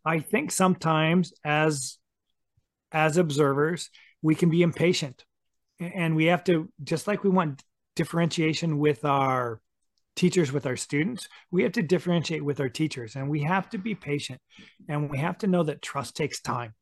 i 0.06 0.20
think 0.20 0.52
sometimes 0.52 1.34
as 1.44 1.98
as 2.92 3.18
observers 3.18 3.90
we 4.26 4.34
can 4.34 4.50
be 4.50 4.64
impatient. 4.64 5.24
And 5.80 6.16
we 6.16 6.26
have 6.26 6.44
to 6.46 6.72
just 6.84 7.06
like 7.08 7.24
we 7.24 7.30
want 7.30 7.64
differentiation 7.96 8.80
with 8.80 9.06
our 9.06 9.62
teachers 10.16 10.52
with 10.52 10.66
our 10.66 10.78
students 10.78 11.28
we 11.52 11.64
have 11.64 11.74
to 11.74 11.82
differentiate 11.82 12.44
with 12.44 12.62
our 12.62 12.70
teachers 12.70 13.18
and 13.18 13.30
we 13.30 13.44
have 13.44 13.70
to 13.70 13.78
be 13.78 13.94
patient 13.94 14.40
and 14.88 15.10
we 15.10 15.18
have 15.18 15.38
to 15.38 15.48
know 15.48 15.64
that 15.64 15.82
trust 15.82 16.16
takes 16.16 16.42
time. 16.42 16.74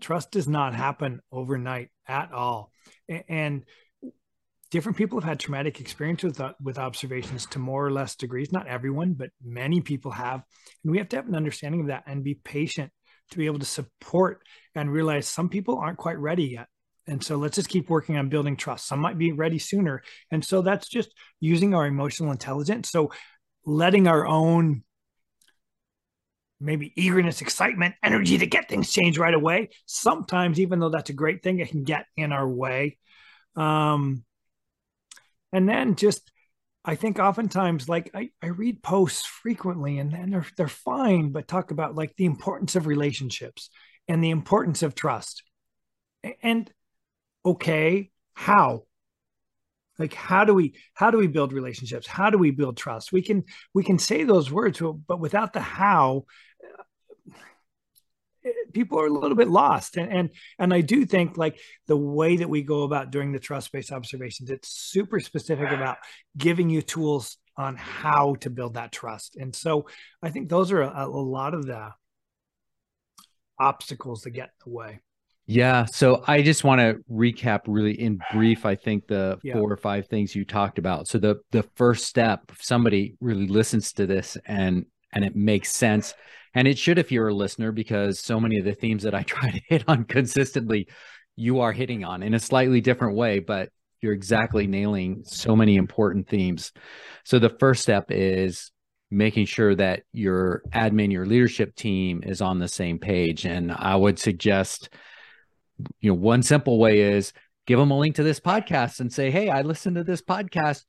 Trust 0.00 0.32
does 0.32 0.48
not 0.48 0.74
happen 0.74 1.20
overnight 1.30 1.90
at 2.08 2.32
all. 2.32 2.72
And 3.28 3.64
different 4.72 4.98
people 4.98 5.20
have 5.20 5.28
had 5.28 5.38
traumatic 5.38 5.80
experiences 5.80 6.24
with 6.24 6.40
uh, 6.40 6.52
with 6.60 6.78
observations 6.78 7.46
to 7.46 7.60
more 7.60 7.86
or 7.86 7.92
less 7.92 8.16
degrees 8.16 8.50
not 8.50 8.66
everyone 8.66 9.12
but 9.12 9.30
many 9.44 9.80
people 9.80 10.10
have 10.10 10.42
and 10.82 10.90
we 10.90 10.98
have 10.98 11.08
to 11.08 11.16
have 11.16 11.28
an 11.28 11.36
understanding 11.36 11.82
of 11.82 11.86
that 11.86 12.02
and 12.06 12.24
be 12.24 12.34
patient 12.34 12.90
to 13.30 13.38
be 13.38 13.46
able 13.46 13.60
to 13.60 13.64
support 13.64 14.42
and 14.74 14.92
realize 14.92 15.28
some 15.28 15.48
people 15.48 15.78
aren't 15.78 15.98
quite 15.98 16.18
ready 16.18 16.44
yet 16.44 16.66
and 17.06 17.22
so 17.22 17.36
let's 17.36 17.56
just 17.56 17.68
keep 17.68 17.90
working 17.90 18.16
on 18.16 18.28
building 18.28 18.56
trust. 18.56 18.86
Some 18.86 19.00
might 19.00 19.18
be 19.18 19.32
ready 19.32 19.58
sooner. 19.58 20.02
And 20.30 20.44
so 20.44 20.62
that's 20.62 20.88
just 20.88 21.12
using 21.40 21.74
our 21.74 21.86
emotional 21.86 22.30
intelligence. 22.30 22.90
So 22.90 23.10
letting 23.64 24.06
our 24.06 24.26
own 24.26 24.84
maybe 26.60 26.92
eagerness, 26.96 27.40
excitement, 27.40 27.96
energy 28.04 28.38
to 28.38 28.46
get 28.46 28.68
things 28.68 28.92
changed 28.92 29.18
right 29.18 29.34
away. 29.34 29.70
Sometimes, 29.86 30.60
even 30.60 30.78
though 30.78 30.90
that's 30.90 31.10
a 31.10 31.14
great 31.14 31.42
thing, 31.42 31.58
it 31.58 31.70
can 31.70 31.82
get 31.82 32.06
in 32.16 32.30
our 32.30 32.48
way. 32.48 32.98
Um, 33.56 34.24
and 35.52 35.68
then 35.68 35.96
just, 35.96 36.30
I 36.84 36.94
think 36.94 37.18
oftentimes, 37.18 37.88
like 37.88 38.10
I, 38.14 38.30
I 38.42 38.48
read 38.48 38.82
posts 38.82 39.26
frequently 39.26 39.98
and, 39.98 40.12
then 40.12 40.30
they're, 40.30 40.46
they're 40.56 40.68
fine, 40.68 41.30
but 41.30 41.48
talk 41.48 41.70
about 41.70 41.94
like 41.94 42.16
the 42.16 42.24
importance 42.24 42.76
of 42.76 42.86
relationships 42.86 43.70
and 44.08 44.22
the 44.22 44.30
importance 44.30 44.82
of 44.82 44.94
trust. 44.94 45.42
And 46.42 46.70
okay 47.44 48.10
how? 48.34 48.84
Like 49.98 50.14
how 50.14 50.44
do 50.44 50.54
we 50.54 50.74
how 50.94 51.10
do 51.10 51.18
we 51.18 51.26
build 51.26 51.52
relationships? 51.52 52.06
How 52.06 52.30
do 52.30 52.38
we 52.38 52.50
build 52.50 52.76
trust? 52.76 53.12
We 53.12 53.22
can 53.22 53.44
we 53.74 53.84
can 53.84 53.98
say 53.98 54.24
those 54.24 54.50
words 54.50 54.80
but 55.06 55.20
without 55.20 55.52
the 55.52 55.60
how 55.60 56.24
people 58.72 58.98
are 58.98 59.06
a 59.06 59.12
little 59.12 59.36
bit 59.36 59.48
lost 59.48 59.96
and 59.96 60.12
and 60.12 60.30
and 60.58 60.74
i 60.74 60.80
do 60.80 61.04
think 61.04 61.36
like 61.36 61.58
the 61.86 61.96
way 61.96 62.36
that 62.36 62.48
we 62.48 62.62
go 62.62 62.82
about 62.82 63.10
doing 63.10 63.32
the 63.32 63.38
trust 63.38 63.72
based 63.72 63.92
observations 63.92 64.50
it's 64.50 64.68
super 64.68 65.20
specific 65.20 65.70
about 65.70 65.96
giving 66.36 66.70
you 66.70 66.82
tools 66.82 67.36
on 67.56 67.76
how 67.76 68.34
to 68.36 68.50
build 68.50 68.74
that 68.74 68.92
trust 68.92 69.36
and 69.36 69.54
so 69.54 69.86
i 70.22 70.30
think 70.30 70.48
those 70.48 70.72
are 70.72 70.82
a, 70.82 71.06
a 71.06 71.06
lot 71.06 71.54
of 71.54 71.66
the 71.66 71.90
obstacles 73.58 74.22
that 74.22 74.30
get 74.30 74.44
in 74.44 74.50
the 74.64 74.70
way 74.70 75.00
yeah. 75.46 75.84
So 75.86 76.22
I 76.26 76.40
just 76.42 76.64
want 76.64 76.80
to 76.80 76.98
recap 77.10 77.62
really 77.66 78.00
in 78.00 78.20
brief, 78.32 78.64
I 78.64 78.76
think 78.76 79.08
the 79.08 79.38
yeah. 79.42 79.54
four 79.54 79.70
or 79.70 79.76
five 79.76 80.06
things 80.06 80.34
you 80.34 80.44
talked 80.44 80.78
about. 80.78 81.08
So 81.08 81.18
the 81.18 81.40
the 81.50 81.64
first 81.74 82.04
step, 82.04 82.42
if 82.50 82.62
somebody 82.62 83.16
really 83.20 83.48
listens 83.48 83.92
to 83.94 84.06
this 84.06 84.36
and 84.46 84.86
and 85.12 85.24
it 85.24 85.36
makes 85.36 85.72
sense. 85.72 86.14
And 86.54 86.68
it 86.68 86.78
should 86.78 86.98
if 86.98 87.10
you're 87.10 87.28
a 87.28 87.34
listener, 87.34 87.72
because 87.72 88.20
so 88.20 88.38
many 88.38 88.58
of 88.58 88.64
the 88.64 88.74
themes 88.74 89.02
that 89.04 89.14
I 89.14 89.22
try 89.26 89.50
to 89.50 89.60
hit 89.68 89.84
on 89.88 90.04
consistently, 90.04 90.88
you 91.36 91.60
are 91.60 91.72
hitting 91.72 92.04
on 92.04 92.22
in 92.22 92.34
a 92.34 92.40
slightly 92.40 92.80
different 92.80 93.16
way, 93.16 93.38
but 93.38 93.70
you're 94.00 94.12
exactly 94.12 94.66
nailing 94.66 95.22
so 95.24 95.54
many 95.54 95.76
important 95.76 96.28
themes. 96.28 96.72
So 97.24 97.38
the 97.38 97.48
first 97.48 97.82
step 97.82 98.06
is 98.10 98.70
making 99.10 99.46
sure 99.46 99.74
that 99.76 100.02
your 100.12 100.62
admin, 100.72 101.12
your 101.12 101.26
leadership 101.26 101.76
team 101.76 102.22
is 102.24 102.40
on 102.40 102.58
the 102.58 102.68
same 102.68 102.98
page. 102.98 103.44
And 103.44 103.70
I 103.70 103.94
would 103.94 104.18
suggest 104.18 104.88
you 106.00 106.10
know, 106.10 106.14
one 106.14 106.42
simple 106.42 106.78
way 106.78 107.00
is 107.00 107.32
give 107.66 107.78
them 107.78 107.90
a 107.90 107.98
link 107.98 108.16
to 108.16 108.22
this 108.22 108.40
podcast 108.40 109.00
and 109.00 109.12
say, 109.12 109.30
"Hey, 109.30 109.48
I 109.48 109.62
listened 109.62 109.96
to 109.96 110.04
this 110.04 110.22
podcast. 110.22 110.84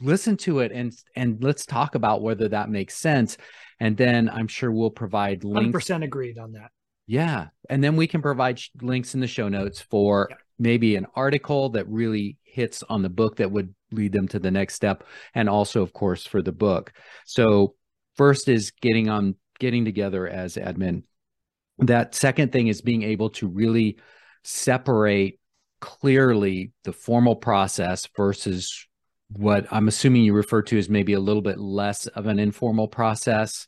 Listen 0.00 0.36
to 0.38 0.60
it 0.60 0.72
and 0.72 0.92
and 1.16 1.42
let's 1.42 1.66
talk 1.66 1.94
about 1.94 2.22
whether 2.22 2.48
that 2.48 2.70
makes 2.70 2.96
sense." 2.96 3.36
And 3.78 3.96
then 3.96 4.28
I'm 4.28 4.48
sure 4.48 4.70
we'll 4.70 4.90
provide 4.90 5.44
links. 5.44 5.88
100% 5.88 6.04
agreed 6.04 6.38
on 6.38 6.52
that. 6.52 6.70
Yeah, 7.06 7.48
and 7.68 7.82
then 7.82 7.96
we 7.96 8.06
can 8.06 8.22
provide 8.22 8.58
sh- 8.58 8.70
links 8.80 9.14
in 9.14 9.20
the 9.20 9.26
show 9.26 9.48
notes 9.48 9.80
for 9.80 10.28
yeah. 10.30 10.36
maybe 10.58 10.96
an 10.96 11.06
article 11.14 11.70
that 11.70 11.88
really 11.88 12.36
hits 12.44 12.82
on 12.88 13.02
the 13.02 13.08
book 13.08 13.36
that 13.36 13.50
would 13.50 13.74
lead 13.90 14.12
them 14.12 14.28
to 14.28 14.38
the 14.38 14.50
next 14.50 14.74
step, 14.74 15.04
and 15.34 15.48
also, 15.48 15.82
of 15.82 15.92
course, 15.92 16.26
for 16.26 16.42
the 16.42 16.52
book. 16.52 16.92
So 17.24 17.74
first 18.16 18.48
is 18.48 18.70
getting 18.70 19.08
on 19.08 19.36
getting 19.58 19.84
together 19.84 20.26
as 20.26 20.56
admin 20.56 21.02
that 21.86 22.14
second 22.14 22.52
thing 22.52 22.68
is 22.68 22.82
being 22.82 23.02
able 23.02 23.30
to 23.30 23.48
really 23.48 23.98
separate 24.44 25.38
clearly 25.80 26.72
the 26.84 26.92
formal 26.92 27.36
process 27.36 28.08
versus 28.16 28.86
what 29.32 29.66
I'm 29.70 29.88
assuming 29.88 30.24
you 30.24 30.32
refer 30.32 30.62
to 30.62 30.78
as 30.78 30.88
maybe 30.88 31.12
a 31.12 31.20
little 31.20 31.42
bit 31.42 31.58
less 31.58 32.06
of 32.06 32.26
an 32.26 32.38
informal 32.38 32.88
process. 32.88 33.66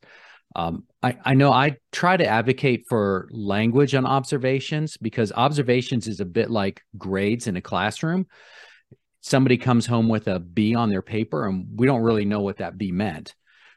Um, 0.55 0.85
I, 1.03 1.17
I 1.25 1.35
know 1.35 1.53
I 1.53 1.77
try 1.93 2.17
to 2.17 2.27
advocate 2.27 2.85
for 2.89 3.29
language 3.31 3.95
on 3.95 4.05
observations 4.05 4.97
because 4.97 5.33
observations 5.33 6.09
is 6.09 6.21
a 6.21 6.27
bit 6.27 6.51
like 6.51 6.83
grades 6.99 7.47
in 7.47 7.57
a 7.57 7.63
classroom. 7.63 8.27
Somebody 9.21 9.57
comes 9.57 9.87
home 9.87 10.09
with 10.09 10.27
a 10.27 10.41
B 10.41 10.75
on 10.75 10.91
their 10.91 11.01
paper, 11.01 11.47
and 11.47 11.69
we 11.77 11.87
don't 11.87 12.03
really 12.03 12.25
know 12.25 12.41
what 12.41 12.59
that 12.59 12.77
B 12.77 12.91
meant, 12.91 13.35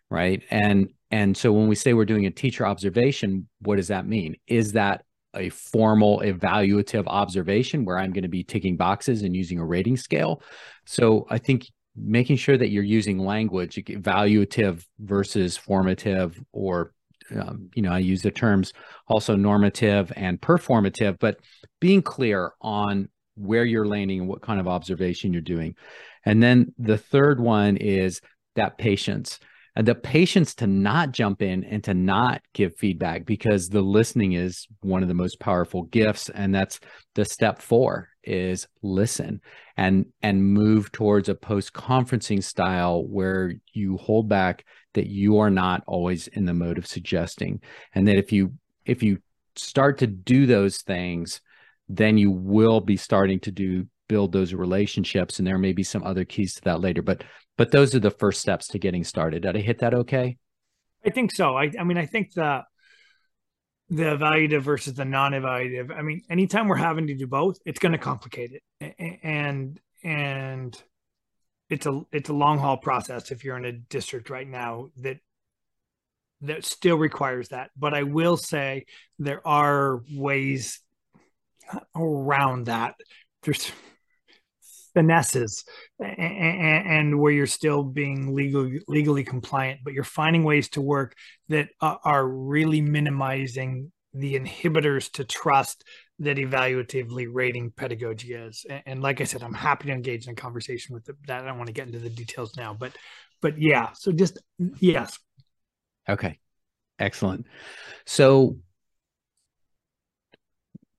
right? 0.09 0.41
And 0.49 0.89
and 1.11 1.37
so 1.37 1.53
when 1.53 1.67
we 1.67 1.75
say 1.75 1.93
we're 1.93 2.05
doing 2.05 2.25
a 2.25 2.31
teacher 2.31 2.65
observation, 2.65 3.47
what 3.61 3.75
does 3.75 3.89
that 3.89 4.07
mean? 4.07 4.35
Is 4.47 4.73
that 4.73 5.05
a 5.35 5.49
formal 5.49 6.21
evaluative 6.21 7.05
observation 7.07 7.85
where 7.85 7.97
I'm 7.97 8.11
going 8.11 8.23
to 8.23 8.27
be 8.29 8.43
ticking 8.43 8.75
boxes 8.75 9.21
and 9.21 9.35
using 9.35 9.59
a 9.59 9.65
rating 9.65 9.97
scale? 9.97 10.41
So 10.85 11.27
I 11.29 11.37
think 11.37 11.67
making 11.95 12.37
sure 12.37 12.57
that 12.57 12.69
you're 12.69 12.83
using 12.83 13.19
language 13.19 13.75
evaluative 13.75 14.83
versus 14.99 15.57
formative 15.57 16.39
or 16.51 16.91
um, 17.35 17.69
you 17.73 17.81
know 17.81 17.91
i 17.91 17.97
use 17.97 18.21
the 18.21 18.31
terms 18.31 18.73
also 19.07 19.35
normative 19.35 20.11
and 20.15 20.39
performative 20.39 21.17
but 21.19 21.39
being 21.79 22.01
clear 22.01 22.51
on 22.61 23.09
where 23.35 23.65
you're 23.65 23.87
landing 23.87 24.21
and 24.21 24.29
what 24.29 24.41
kind 24.41 24.59
of 24.59 24.67
observation 24.67 25.33
you're 25.33 25.41
doing. 25.41 25.75
And 26.25 26.41
then 26.41 26.73
the 26.77 26.97
third 26.97 27.39
one 27.39 27.77
is 27.77 28.21
that 28.55 28.77
patience 28.77 29.39
and 29.75 29.85
the 29.85 29.95
patience 29.95 30.55
to 30.55 30.67
not 30.67 31.11
jump 31.11 31.41
in 31.41 31.65
and 31.65 31.83
to 31.83 31.93
not 31.93 32.41
give 32.53 32.77
feedback 32.77 33.25
because 33.25 33.67
the 33.67 33.81
listening 33.81 34.31
is 34.31 34.67
one 34.81 35.01
of 35.01 35.09
the 35.09 35.13
most 35.13 35.39
powerful 35.39 35.83
gifts 35.83 36.29
and 36.29 36.55
that's 36.55 36.79
the 37.15 37.25
step 37.25 37.61
4 37.61 38.07
is 38.25 38.67
listen 38.81 39.41
and 39.77 40.05
and 40.21 40.43
move 40.43 40.91
towards 40.91 41.29
a 41.29 41.35
post 41.35 41.73
conferencing 41.73 42.43
style 42.43 43.05
where 43.05 43.53
you 43.73 43.97
hold 43.97 44.27
back 44.27 44.65
that 44.93 45.07
you 45.07 45.37
are 45.39 45.49
not 45.49 45.83
always 45.87 46.27
in 46.27 46.45
the 46.45 46.53
mode 46.53 46.77
of 46.77 46.87
suggesting 46.87 47.61
and 47.93 48.07
that 48.07 48.17
if 48.17 48.31
you 48.31 48.53
if 48.85 49.03
you 49.03 49.19
start 49.55 49.97
to 49.97 50.07
do 50.07 50.45
those 50.45 50.81
things 50.81 51.41
then 51.87 52.17
you 52.17 52.31
will 52.31 52.81
be 52.81 52.97
starting 52.97 53.39
to 53.39 53.51
do 53.51 53.85
build 54.07 54.31
those 54.31 54.53
relationships 54.53 55.39
and 55.39 55.47
there 55.47 55.57
may 55.57 55.73
be 55.73 55.83
some 55.83 56.03
other 56.03 56.25
keys 56.25 56.55
to 56.55 56.61
that 56.61 56.81
later 56.81 57.01
but 57.01 57.23
but 57.57 57.71
those 57.71 57.95
are 57.95 57.99
the 57.99 58.11
first 58.11 58.41
steps 58.41 58.67
to 58.69 58.79
getting 58.79 59.03
started. 59.03 59.43
Did 59.43 59.55
I 59.55 59.61
hit 59.61 59.79
that 59.79 59.93
okay? 59.93 60.37
I 61.05 61.09
think 61.09 61.31
so. 61.31 61.55
I, 61.55 61.71
I 61.79 61.83
mean, 61.83 61.97
I 61.97 62.05
think 62.05 62.33
the 62.33 62.63
the 63.89 64.03
evaluative 64.03 64.61
versus 64.61 64.93
the 64.95 65.05
non-evaluative. 65.05 65.95
I 65.95 66.01
mean, 66.01 66.23
anytime 66.29 66.67
we're 66.67 66.75
having 66.75 67.07
to 67.07 67.15
do 67.15 67.27
both, 67.27 67.59
it's 67.65 67.79
going 67.79 67.91
to 67.91 67.97
complicate 67.97 68.51
it, 68.79 69.19
and 69.23 69.79
and 70.03 70.83
it's 71.69 71.85
a 71.85 72.01
it's 72.11 72.29
a 72.29 72.33
long 72.33 72.59
haul 72.59 72.77
process. 72.77 73.31
If 73.31 73.43
you're 73.43 73.57
in 73.57 73.65
a 73.65 73.71
district 73.71 74.29
right 74.29 74.47
now 74.47 74.89
that 74.97 75.17
that 76.41 76.65
still 76.65 76.97
requires 76.97 77.49
that. 77.49 77.71
But 77.77 77.93
I 77.93 78.03
will 78.03 78.37
say 78.37 78.85
there 79.19 79.45
are 79.47 80.01
ways 80.11 80.79
around 81.95 82.65
that. 82.65 82.95
There's 83.43 83.71
finesses 84.95 85.63
and, 85.99 86.87
and, 86.87 87.19
where 87.19 87.31
you're 87.31 87.45
still 87.45 87.83
being 87.83 88.33
legally 88.33 88.79
legally 88.87 89.23
compliant, 89.23 89.81
but 89.83 89.93
you're 89.93 90.03
finding 90.03 90.43
ways 90.43 90.69
to 90.69 90.81
work 90.81 91.13
that 91.49 91.69
are 91.81 92.27
really 92.27 92.81
minimizing 92.81 93.91
the 94.13 94.39
inhibitors 94.39 95.11
to 95.11 95.23
trust 95.23 95.83
that 96.19 96.37
evaluatively 96.37 97.27
rating 97.29 97.69
pedagogy 97.71 98.33
is. 98.33 98.65
And, 98.85 99.01
like 99.01 99.21
I 99.21 99.25
said, 99.25 99.43
I'm 99.43 99.53
happy 99.53 99.87
to 99.87 99.93
engage 99.93 100.25
in 100.25 100.31
a 100.31 100.35
conversation 100.35 100.95
with 100.95 101.05
that. 101.27 101.43
I 101.43 101.45
don't 101.45 101.57
want 101.57 101.67
to 101.67 101.73
get 101.73 101.87
into 101.87 101.99
the 101.99 102.09
details 102.09 102.55
now, 102.57 102.73
but 102.73 102.93
but 103.41 103.61
yeah. 103.61 103.91
So 103.93 104.11
just 104.11 104.39
yes. 104.79 105.19
Okay. 106.09 106.39
Excellent. 106.97 107.45
So 108.05 108.57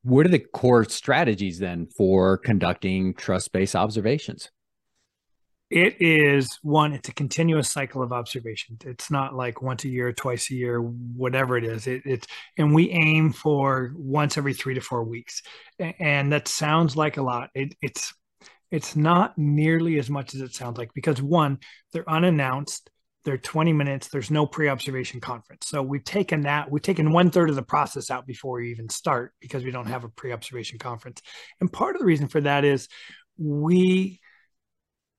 what 0.07 0.25
are 0.25 0.31
the 0.31 0.39
core 0.39 0.85
strategies 0.85 1.59
then 1.59 1.87
for 1.87 2.39
conducting 2.39 3.13
trust 3.13 3.53
based 3.53 3.75
observations? 3.75 4.51
It 5.69 6.01
is 6.01 6.61
one, 6.63 6.93
it's 6.93 7.09
a 7.09 7.13
continuous 7.13 7.73
cycle 7.73 8.01
of 8.01 8.13
observation. 8.13 8.79
It's 8.85 9.11
not 9.11 9.35
like 9.35 9.63
once 9.63 9.83
a 9.83 9.89
year, 9.89 10.13
twice 10.13 10.49
a 10.53 10.55
year, 10.55 10.79
whatever 10.81 11.57
it 11.57 11.65
is. 11.65 11.89
It, 11.89 12.03
it's, 12.05 12.29
and 12.57 12.73
we 12.73 12.89
aim 12.91 13.33
for 13.33 13.93
once 13.97 14.39
every 14.39 14.55
three 14.55 14.75
to 14.75 14.81
four 14.81 15.03
weeks. 15.03 15.43
And 15.81 16.33
that 16.33 16.47
sounds 16.47 16.97
like 16.97 17.17
a 17.17 17.23
lot. 17.23 17.51
It, 17.53 17.75
it's, 17.83 18.15
it's 18.71 18.95
not 18.95 19.37
nearly 19.37 19.99
as 19.99 20.09
much 20.09 20.37
as 20.37 20.41
it 20.41 20.55
sounds 20.55 20.79
like 20.79 20.95
because 20.95 21.21
one, 21.21 21.59
they're 21.93 22.09
unannounced 22.09 22.89
they're 23.27 23.37
20 23.37 23.73
minutes 23.73 24.07
there's 24.07 24.31
no 24.31 24.47
pre-observation 24.47 25.21
conference. 25.21 25.67
So 25.67 25.83
we've 25.83 26.05
taken 26.05 26.43
that 26.43 26.71
we've 26.71 26.81
taken 26.81 27.11
one 27.13 27.31
third 27.31 27.51
of 27.51 27.57
the 27.57 27.63
process 27.63 28.09
out 28.09 28.25
before 28.25 28.61
we 28.61 28.71
even 28.71 28.89
start 28.89 29.35
because 29.41 29.65
we 29.65 29.73
don't 29.73 29.89
have 29.89 30.05
a 30.05 30.09
pre-observation 30.09 30.79
conference. 30.79 31.21
And 31.61 31.71
part 31.71 31.97
of 31.97 32.01
the 32.01 32.07
reason 32.07 32.29
for 32.29 32.41
that 32.43 32.65
is 32.65 32.89
we 33.37 34.21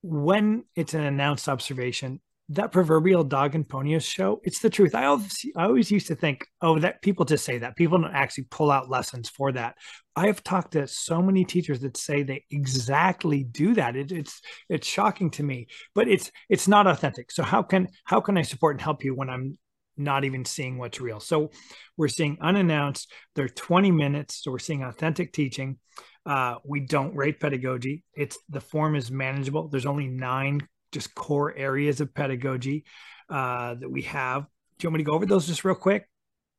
when 0.02 0.64
it's 0.74 0.94
an 0.94 1.04
announced 1.04 1.50
observation 1.50 2.22
that 2.50 2.72
proverbial 2.72 3.26
dog 3.26 3.56
and 3.56 3.68
pony 3.68 4.00
show 4.00 4.40
it's 4.44 4.60
the 4.60 4.70
truth. 4.70 4.96
I 4.96 5.06
always 5.06 5.46
i 5.58 5.66
always 5.66 5.92
used 5.92 6.08
to 6.08 6.16
think 6.16 6.46
oh 6.62 6.80
that 6.80 7.02
people 7.02 7.26
just 7.26 7.44
say 7.44 7.58
that. 7.60 7.76
People 7.76 8.00
don't 8.00 8.14
actually 8.14 8.46
pull 8.50 8.72
out 8.72 8.90
lessons 8.90 9.30
for 9.30 9.52
that. 9.52 9.76
I 10.16 10.28
have 10.28 10.44
talked 10.44 10.72
to 10.74 10.88
so 10.88 11.22
many 11.22 11.44
teachers 11.44 11.82
that 11.82 11.98
say 11.98 12.24
they 12.24 12.46
exactly 12.50 13.44
do 13.44 13.74
that. 13.76 13.96
It, 13.96 14.12
it's 14.12 14.42
it's 14.70 14.88
shocking 14.88 15.30
to 15.32 15.44
me 15.44 15.68
but 15.94 16.08
it's 16.08 16.32
it's 16.50 16.68
not 16.68 16.88
authentic. 16.88 17.32
So 17.32 17.44
how 17.44 17.64
can 17.64 17.90
how 18.06 18.22
can 18.22 18.38
i 18.38 18.44
support 18.44 18.76
and 18.76 18.82
help 18.82 19.04
you 19.04 19.14
when 19.14 19.30
i'm 19.30 19.58
not 19.98 20.24
even 20.24 20.46
seeing 20.46 20.78
what's 20.78 21.02
real? 21.02 21.20
So 21.20 21.52
we're 21.98 22.08
seeing 22.08 22.38
unannounced 22.42 23.12
they're 23.36 23.50
20 23.50 23.92
minutes 23.92 24.44
so 24.44 24.52
we're 24.52 24.60
seeing 24.60 24.84
authentic 24.84 25.34
teaching. 25.34 25.80
Uh, 26.26 26.56
we 26.66 26.82
don't 26.82 27.16
rate 27.16 27.40
pedagogy. 27.40 28.04
It's 28.14 28.38
the 28.50 28.60
form 28.60 28.96
is 28.96 29.10
manageable. 29.10 29.70
There's 29.70 29.86
only 29.86 30.08
nine 30.08 30.62
just 30.92 31.14
core 31.16 31.54
areas 31.56 32.02
of 32.02 32.14
pedagogy 32.14 32.86
uh, 33.30 33.76
that 33.76 33.90
we 33.90 34.04
have. 34.04 34.44
Do 34.44 34.86
you 34.86 34.90
want 34.90 35.00
me 35.00 35.04
to 35.04 35.10
go 35.10 35.14
over 35.14 35.26
those 35.26 35.48
just 35.48 35.66
real 35.66 35.76
quick? 35.76 36.08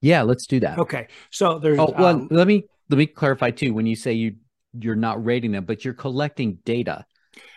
Yeah, 0.01 0.23
let's 0.23 0.47
do 0.47 0.61
that. 0.61 0.79
Okay. 0.79 1.09
So 1.31 1.59
there's. 1.59 1.79
Oh 1.79 1.95
well, 1.97 2.07
um, 2.07 2.29
let 2.31 2.47
me 2.47 2.65
let 2.89 2.99
me 2.99 3.07
clarify 3.07 3.51
too. 3.51 3.75
When 3.75 3.87
you 3.87 3.97
say 3.97 4.13
you 4.13 4.37
you're 4.79 4.97
not 4.97 5.25
rating 5.25 5.53
them, 5.53 5.65
but 5.65 5.85
you're 5.85 5.95
collecting 5.95 6.59
data. 6.65 7.05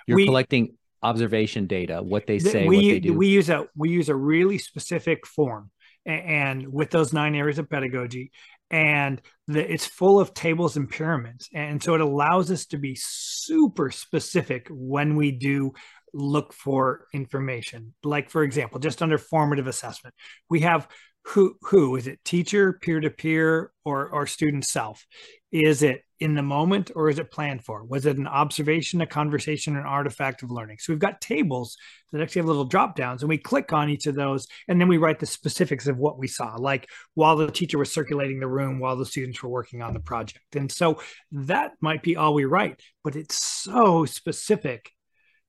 You're 0.08 0.18
we, 0.18 0.26
collecting 0.26 0.78
observation 1.04 1.68
data, 1.68 2.02
what 2.02 2.28
they 2.28 2.40
say, 2.40 2.68
we, 2.68 2.76
what 2.76 2.82
they 2.82 3.00
do. 3.00 3.14
We 3.14 3.28
use 3.28 3.50
a 3.50 3.66
we 3.76 3.90
use 3.90 4.10
a 4.10 4.16
really 4.16 4.58
specific 4.58 5.26
form, 5.26 5.72
and, 6.06 6.22
and 6.26 6.74
with 6.74 6.90
those 6.92 7.14
nine 7.14 7.36
areas 7.36 7.60
of 7.60 7.70
pedagogy, 7.70 8.32
and 8.70 9.22
the, 9.48 9.72
it's 9.72 9.86
full 9.86 10.20
of 10.20 10.34
tables 10.34 10.78
and 10.78 10.90
pyramids, 10.90 11.50
and 11.54 11.82
so 11.82 11.96
it 11.96 12.02
allows 12.02 12.52
us 12.52 12.66
to 12.68 12.78
be 12.78 12.96
super 13.00 13.92
specific 13.92 14.68
when 14.70 15.16
we 15.16 15.32
do 15.32 15.74
look 16.14 16.54
for 16.54 17.08
information. 17.14 17.94
Like, 18.04 18.30
for 18.30 18.44
example, 18.44 18.80
just 18.80 19.02
under 19.02 19.18
formative 19.18 19.68
assessment, 19.68 20.16
we 20.50 20.62
have 20.62 20.88
who 21.24 21.56
who? 21.62 21.96
Is 21.96 22.08
it 22.08 22.24
teacher 22.26 22.74
peer 22.74 23.00
to 23.00 23.10
peer 23.10 23.72
or 23.86 24.10
or 24.10 24.26
student 24.26 24.66
self? 24.66 25.06
Is 25.52 25.84
it 25.84 26.02
in 26.20 26.36
the 26.36 26.42
moment 26.42 26.92
or 26.96 27.10
is 27.10 27.20
it 27.20 27.32
planned 27.32 27.64
for? 27.64 27.84
Was 27.84 28.06
it 28.06 28.18
an 28.18 28.28
observation 28.28 29.02
a 29.02 29.06
conversation 29.06 29.76
an 29.76 29.86
artifact 29.86 30.44
of 30.44 30.52
learning? 30.52 30.78
So 30.80 30.94
we've 30.94 31.00
got 31.00 31.22
tables 31.22 31.78
that 32.12 32.22
actually 32.22 32.42
have 32.42 32.48
little 32.48 32.66
drop 32.66 32.96
downs 32.96 33.22
and 33.22 33.30
we 33.30 33.38
click 33.38 33.74
on 33.74 33.90
each 33.90 34.08
of 34.08 34.16
those 34.16 34.48
and 34.68 34.80
then 34.80 34.88
we 34.88 34.98
write 34.98 35.20
the 35.20 35.26
specifics 35.26 35.88
of 35.88 35.98
what 35.98 36.18
we 36.18 36.28
saw 36.28 36.56
like 36.58 36.90
while 37.14 37.36
the 37.36 37.52
teacher 37.52 37.78
was 37.78 37.92
circulating 37.92 38.40
the 38.40 38.48
room 38.48 38.80
while 38.80 38.96
the 38.96 39.06
students 39.06 39.42
were 39.44 39.50
working 39.50 39.82
on 39.82 39.94
the 39.94 40.00
project. 40.00 40.56
And 40.56 40.72
so 40.72 41.02
that 41.32 41.74
might 41.82 42.02
be 42.02 42.16
all 42.16 42.34
we 42.34 42.46
write 42.46 42.82
but 43.04 43.16
it's 43.16 43.36
so 43.36 44.06
specific 44.06 44.92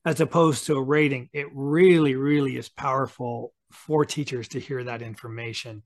as 0.04 0.20
opposed 0.20 0.66
to 0.66 0.76
a 0.76 0.82
rating, 0.82 1.28
it 1.32 1.46
really, 1.52 2.14
really 2.14 2.56
is 2.56 2.68
powerful 2.68 3.52
for 3.70 4.04
teachers 4.04 4.48
to 4.48 4.60
hear 4.60 4.84
that 4.84 5.02
information. 5.02 5.82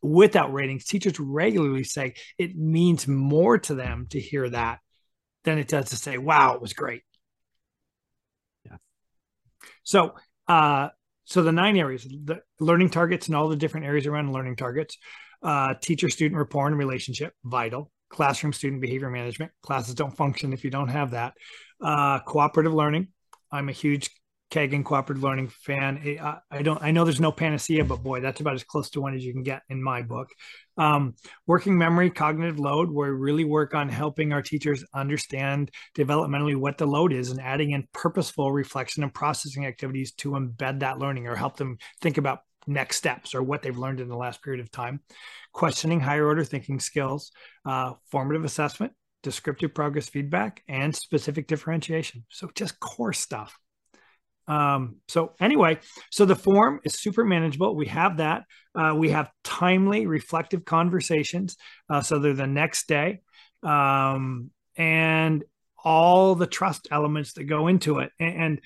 Without 0.00 0.52
ratings, 0.52 0.84
teachers 0.84 1.18
regularly 1.18 1.84
say 1.84 2.14
it 2.38 2.56
means 2.56 3.06
more 3.08 3.58
to 3.58 3.74
them 3.74 4.06
to 4.10 4.20
hear 4.20 4.48
that 4.48 4.78
than 5.44 5.58
it 5.58 5.68
does 5.68 5.90
to 5.90 5.96
say, 5.96 6.18
wow, 6.18 6.54
it 6.54 6.60
was 6.60 6.72
great. 6.72 7.02
Yeah. 8.64 8.76
So, 9.82 10.14
uh, 10.46 10.88
so 11.24 11.42
the 11.42 11.52
nine 11.52 11.76
areas, 11.76 12.04
the 12.04 12.40
learning 12.58 12.90
targets 12.90 13.26
and 13.26 13.36
all 13.36 13.48
the 13.48 13.56
different 13.56 13.86
areas 13.86 14.06
around 14.06 14.32
learning 14.32 14.56
targets, 14.56 14.96
uh, 15.42 15.74
teacher 15.80 16.08
student 16.08 16.38
rapport 16.38 16.68
and 16.68 16.78
relationship, 16.78 17.34
vital. 17.44 17.90
Classroom 18.10 18.54
student 18.54 18.80
behavior 18.80 19.10
management. 19.10 19.52
Classes 19.60 19.94
don't 19.94 20.16
function 20.16 20.54
if 20.54 20.64
you 20.64 20.70
don't 20.70 20.88
have 20.88 21.10
that. 21.10 21.34
Uh, 21.78 22.20
cooperative 22.20 22.72
learning, 22.72 23.08
I'm 23.50 23.68
a 23.68 23.72
huge 23.72 24.10
Kagan 24.50 24.82
cooperative 24.82 25.22
learning 25.22 25.48
fan. 25.48 25.98
I, 26.22 26.38
I, 26.50 26.62
don't. 26.62 26.82
I 26.82 26.90
know 26.90 27.04
there's 27.04 27.20
no 27.20 27.32
panacea, 27.32 27.84
but 27.84 28.02
boy, 28.02 28.20
that's 28.20 28.40
about 28.40 28.54
as 28.54 28.64
close 28.64 28.88
to 28.90 29.00
one 29.00 29.14
as 29.14 29.22
you 29.22 29.32
can 29.32 29.42
get 29.42 29.62
in 29.68 29.82
my 29.82 30.00
book. 30.00 30.30
Um, 30.78 31.16
working 31.46 31.76
memory, 31.76 32.08
cognitive 32.08 32.58
load, 32.58 32.90
where 32.90 33.12
we 33.12 33.20
really 33.20 33.44
work 33.44 33.74
on 33.74 33.90
helping 33.90 34.32
our 34.32 34.40
teachers 34.40 34.84
understand 34.94 35.70
developmentally 35.96 36.56
what 36.56 36.78
the 36.78 36.86
load 36.86 37.12
is 37.12 37.30
and 37.30 37.40
adding 37.40 37.72
in 37.72 37.86
purposeful 37.92 38.50
reflection 38.50 39.02
and 39.02 39.12
processing 39.12 39.66
activities 39.66 40.12
to 40.14 40.30
embed 40.30 40.80
that 40.80 40.98
learning 40.98 41.26
or 41.26 41.34
help 41.34 41.58
them 41.58 41.76
think 42.00 42.16
about 42.16 42.40
next 42.66 42.96
steps 42.96 43.34
or 43.34 43.42
what 43.42 43.60
they've 43.60 43.78
learned 43.78 44.00
in 44.00 44.08
the 44.08 44.16
last 44.16 44.42
period 44.42 44.60
of 44.60 44.70
time. 44.70 45.00
Questioning 45.52 46.00
higher 46.00 46.26
order 46.26 46.44
thinking 46.44 46.80
skills, 46.80 47.32
uh, 47.66 47.92
formative 48.10 48.44
assessment, 48.44 48.92
descriptive 49.22 49.74
progress 49.74 50.08
feedback, 50.08 50.62
and 50.68 50.94
specific 50.94 51.46
differentiation. 51.46 52.24
So 52.28 52.50
just 52.54 52.78
core 52.80 53.12
stuff. 53.12 53.58
Um, 54.46 54.96
so 55.08 55.34
anyway, 55.40 55.78
so 56.10 56.24
the 56.24 56.34
form 56.34 56.80
is 56.82 56.94
super 56.94 57.24
manageable. 57.24 57.76
We 57.76 57.86
have 57.86 58.16
that. 58.16 58.44
Uh, 58.74 58.94
we 58.96 59.10
have 59.10 59.30
timely, 59.44 60.06
reflective 60.06 60.64
conversations. 60.64 61.56
Uh, 61.90 62.00
so 62.00 62.18
they're 62.18 62.32
the 62.32 62.46
next 62.46 62.88
day, 62.88 63.20
um, 63.62 64.50
and 64.76 65.44
all 65.84 66.34
the 66.34 66.46
trust 66.46 66.88
elements 66.90 67.34
that 67.34 67.44
go 67.44 67.68
into 67.68 67.98
it. 67.98 68.10
And, 68.18 68.42
and 68.42 68.60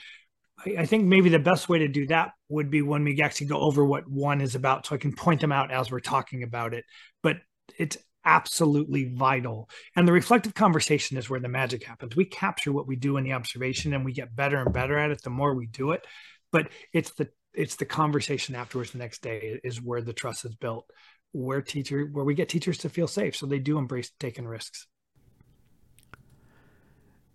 I, 0.65 0.83
I 0.83 0.87
think 0.87 1.05
maybe 1.05 1.31
the 1.31 1.39
best 1.39 1.69
way 1.69 1.81
to 1.81 1.89
do 1.89 2.07
that 2.07 2.33
would 2.49 2.71
be 2.71 2.83
when 2.83 3.03
we 3.03 3.21
actually 3.21 3.49
go 3.49 3.59
over 3.59 3.85
what 3.85 4.09
one 4.09 4.41
is 4.41 4.55
about, 4.55 4.87
so 4.87 4.95
I 4.95 4.99
can 4.99 5.15
point 5.15 5.41
them 5.41 5.53
out 5.53 5.73
as 5.73 5.91
we're 5.91 6.01
talking 6.01 6.45
about 6.45 6.75
it. 6.75 6.85
But 7.23 7.39
it's 7.77 7.97
absolutely 8.25 9.13
vital. 9.15 9.69
And 9.97 10.07
the 10.07 10.13
reflective 10.13 10.55
conversation 10.55 11.17
is 11.17 11.29
where 11.29 11.41
the 11.41 11.49
magic 11.49 11.85
happens. 11.85 12.17
We 12.17 12.25
capture 12.25 12.73
what 12.73 12.87
we 12.87 12.97
do 12.97 13.17
in 13.17 13.25
the 13.25 13.33
observation 13.33 13.95
and 13.95 14.05
we 14.05 14.13
get 14.13 14.35
better 14.35 14.61
and 14.61 14.73
better 14.73 14.99
at 14.99 15.11
it 15.11 15.23
the 15.23 15.31
more 15.31 15.55
we 15.55 15.67
do 15.67 15.93
it. 15.93 16.07
But 16.51 16.69
it's 16.93 17.13
the 17.13 17.29
it's 17.55 17.77
the 17.77 17.85
conversation 17.85 18.55
afterwards 18.55 18.93
the 18.93 18.99
next 18.99 19.23
day 19.23 19.61
is 19.63 19.81
where 19.81 20.01
the 20.01 20.15
trust 20.15 20.45
is 20.45 20.55
built, 20.55 20.91
where 21.33 21.61
teacher 21.61 22.09
where 22.13 22.25
we 22.25 22.35
get 22.35 22.49
teachers 22.49 22.79
to 22.79 22.89
feel 22.89 23.07
safe 23.07 23.37
so 23.37 23.47
they 23.47 23.59
do 23.59 23.79
embrace 23.79 24.11
taking 24.19 24.47
risks. 24.47 24.87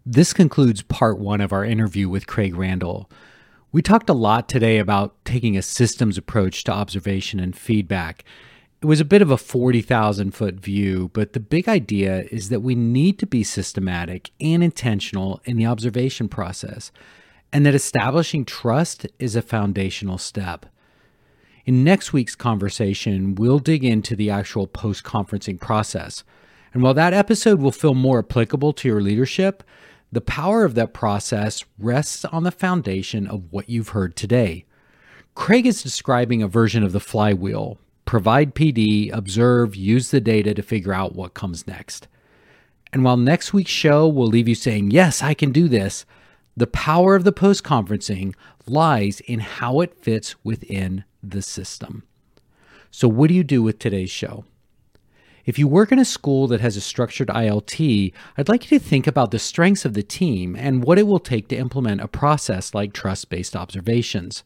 This 0.06 0.32
concludes 0.32 0.84
part 0.84 1.20
1 1.20 1.42
of 1.42 1.52
our 1.52 1.66
interview 1.66 2.08
with 2.08 2.28
Craig 2.28 2.56
Randall. 2.56 3.10
We 3.74 3.82
talked 3.82 4.10
a 4.10 4.14
lot 4.14 4.48
today 4.48 4.78
about 4.78 5.24
taking 5.26 5.58
a 5.58 5.62
systems 5.62 6.18
approach 6.18 6.64
to 6.64 6.72
observation 6.72 7.42
and 7.42 7.56
feedback 7.56 8.24
was 8.88 9.02
a 9.02 9.06
bit 9.06 9.22
of 9.22 9.30
a 9.30 9.38
40,000 9.38 10.32
foot 10.32 10.56
view, 10.56 11.12
but 11.12 11.34
the 11.34 11.42
big 11.42 11.68
idea 11.68 12.24
is 12.32 12.48
that 12.48 12.62
we 12.62 12.74
need 12.74 13.20
to 13.20 13.28
be 13.28 13.44
systematic 13.44 14.32
and 14.40 14.64
intentional 14.64 15.42
in 15.44 15.58
the 15.58 15.66
observation 15.66 16.30
process, 16.30 16.90
and 17.52 17.66
that 17.66 17.76
establishing 17.76 18.46
trust 18.46 19.06
is 19.20 19.36
a 19.36 19.42
foundational 19.42 20.18
step. 20.18 20.66
In 21.66 21.84
next 21.84 22.14
week's 22.14 22.36
conversation, 22.36 23.36
we'll 23.36 23.60
dig 23.60 23.84
into 23.84 24.16
the 24.16 24.30
actual 24.30 24.68
post 24.68 25.04
conferencing 25.04 25.60
process. 25.60 26.24
And 26.74 26.82
while 26.82 26.94
that 26.94 27.14
episode 27.14 27.60
will 27.60 27.74
feel 27.74 27.94
more 27.94 28.20
applicable 28.20 28.72
to 28.72 28.88
your 28.88 29.02
leadership, 29.02 29.64
the 30.14 30.22
power 30.22 30.64
of 30.64 30.76
that 30.76 30.94
process 30.94 31.66
rests 31.78 32.24
on 32.24 32.44
the 32.44 32.52
foundation 32.52 33.28
of 33.28 33.52
what 33.52 33.70
you've 33.70 33.90
heard 33.90 34.16
today. 34.16 34.64
Craig 35.36 35.66
is 35.66 35.84
describing 35.84 36.42
a 36.42 36.48
version 36.48 36.84
of 36.84 36.94
the 36.94 37.02
flywheel 37.02 37.78
provide 38.08 38.56
PD, 38.56 39.14
observe, 39.14 39.76
use 39.76 40.10
the 40.10 40.22
data 40.22 40.56
to 40.56 40.64
figure 40.64 40.94
out 40.94 41.14
what 41.14 41.36
comes 41.36 41.68
next. 41.68 42.08
And 42.92 43.04
while 43.04 43.18
next 43.18 43.54
week's 43.54 43.70
show 43.70 44.08
will 44.08 44.26
leave 44.26 44.48
you 44.48 44.56
saying, 44.56 44.90
Yes, 44.90 45.22
I 45.22 45.36
can 45.36 45.52
do 45.52 45.68
this, 45.68 46.06
the 46.56 46.66
power 46.66 47.16
of 47.16 47.24
the 47.24 47.32
post 47.32 47.64
conferencing 47.64 48.34
lies 48.66 49.20
in 49.20 49.42
how 49.42 49.82
it 49.82 49.94
fits 49.94 50.36
within 50.44 51.04
the 51.22 51.44
system. 51.44 52.04
So, 52.90 53.08
what 53.08 53.28
do 53.28 53.36
you 53.36 53.44
do 53.44 53.62
with 53.62 53.78
today's 53.78 54.10
show? 54.10 54.46
If 55.46 55.60
you 55.60 55.68
work 55.68 55.92
in 55.92 56.00
a 56.00 56.06
school 56.06 56.48
that 56.48 56.62
has 56.62 56.76
a 56.76 56.82
structured 56.82 57.28
ILT, 57.28 58.14
I'd 58.38 58.50
like 58.50 58.70
you 58.70 58.80
to 58.80 58.84
think 58.84 59.06
about 59.06 59.32
the 59.32 59.40
strengths 59.40 59.86
of 59.86 59.94
the 59.94 60.04
team 60.04 60.56
and 60.56 60.84
what 60.84 60.98
it 60.98 61.08
will 61.08 61.20
take 61.20 61.48
to 61.50 61.56
implement 61.56 62.02
a 62.02 62.08
process 62.08 62.74
like 62.74 62.92
trust 62.92 63.30
based 63.30 63.56
observations. 63.56 64.44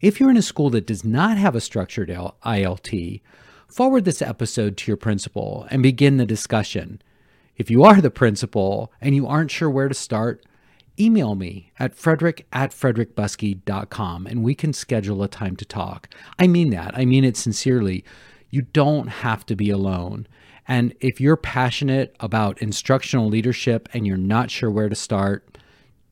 If 0.00 0.20
you're 0.20 0.30
in 0.30 0.36
a 0.36 0.42
school 0.42 0.68
that 0.70 0.86
does 0.86 1.04
not 1.04 1.38
have 1.38 1.54
a 1.54 1.60
structured 1.60 2.10
ILT, 2.10 3.22
forward 3.66 4.04
this 4.04 4.20
episode 4.20 4.76
to 4.76 4.90
your 4.90 4.96
principal 4.98 5.66
and 5.70 5.82
begin 5.82 6.18
the 6.18 6.26
discussion. 6.26 7.00
If 7.56 7.70
you 7.70 7.82
are 7.82 8.02
the 8.02 8.10
principal 8.10 8.92
and 9.00 9.14
you 9.14 9.26
aren't 9.26 9.50
sure 9.50 9.70
where 9.70 9.88
to 9.88 9.94
start, 9.94 10.44
email 11.00 11.34
me 11.34 11.72
at 11.78 11.94
frederick 11.94 12.46
at 12.52 12.72
frederickbuskey.com 12.72 14.26
and 14.26 14.44
we 14.44 14.54
can 14.54 14.74
schedule 14.74 15.22
a 15.22 15.28
time 15.28 15.56
to 15.56 15.64
talk. 15.64 16.10
I 16.38 16.46
mean 16.46 16.68
that. 16.70 16.94
I 16.94 17.06
mean 17.06 17.24
it 17.24 17.38
sincerely. 17.38 18.04
You 18.50 18.62
don't 18.62 19.08
have 19.08 19.46
to 19.46 19.56
be 19.56 19.70
alone. 19.70 20.26
And 20.68 20.94
if 21.00 21.22
you're 21.22 21.38
passionate 21.38 22.14
about 22.20 22.60
instructional 22.60 23.28
leadership 23.28 23.88
and 23.94 24.06
you're 24.06 24.18
not 24.18 24.50
sure 24.50 24.70
where 24.70 24.90
to 24.90 24.94
start, 24.94 25.56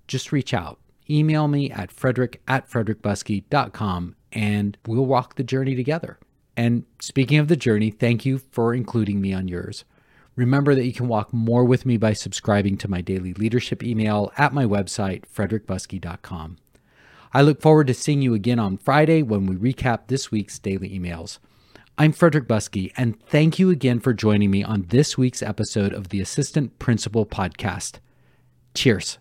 just 0.09 0.33
reach 0.33 0.55
out. 0.55 0.79
Email 1.09 1.49
me 1.49 1.71
at 1.71 1.93
frederick 1.93 2.41
at 2.49 2.69
frederickbuskey.com 2.69 4.17
and 4.33 4.79
we'll 4.87 5.07
walk 5.07 5.37
the 5.37 5.45
journey 5.45 5.75
together. 5.75 6.19
And 6.57 6.85
speaking 7.01 7.39
of 7.39 7.49
the 7.49 7.57
journey, 7.57 7.91
thank 7.91 8.25
you 8.25 8.39
for 8.39 8.75
including 8.75 9.21
me 9.21 9.33
on 9.33 9.49
yours. 9.49 9.85
Remember 10.37 10.75
that 10.75 10.87
you 10.87 10.93
can 10.93 11.09
walk 11.09 11.33
more 11.33 11.65
with 11.65 11.87
me 11.87 11.97
by 11.97 12.13
subscribing 12.13 12.77
to 12.79 12.91
my 12.91 13.01
daily 13.01 13.35
leadership 13.35 13.83
email 13.83 14.33
at 14.37 14.53
my 14.53 14.65
website, 14.65 15.25
frederickbuskey.com. 15.33 16.57
I 17.33 17.43
look 17.43 17.61
forward 17.61 17.89
to 17.89 17.95
seeing 17.95 18.23
you 18.23 18.35
again 18.35 18.59
on 18.59 18.79
Friday 18.79 19.23
when 19.23 19.47
we 19.47 19.57
recap 19.57 20.07
this 20.07 20.31
week's 20.31 20.59
daily 20.59 20.89
emails. 20.91 21.39
I'm 21.97 22.13
Frederick 22.13 22.49
Buskey, 22.49 22.93
and 22.97 23.21
thank 23.27 23.59
you 23.59 23.71
again 23.71 24.01
for 24.01 24.13
joining 24.13 24.51
me 24.51 24.65
on 24.65 24.87
this 24.89 25.17
week's 25.17 25.43
episode 25.43 25.93
of 25.93 26.09
the 26.09 26.21
Assistant 26.21 26.79
Principal 26.81 27.25
Podcast. 27.25 27.99
Cheers. 28.75 29.19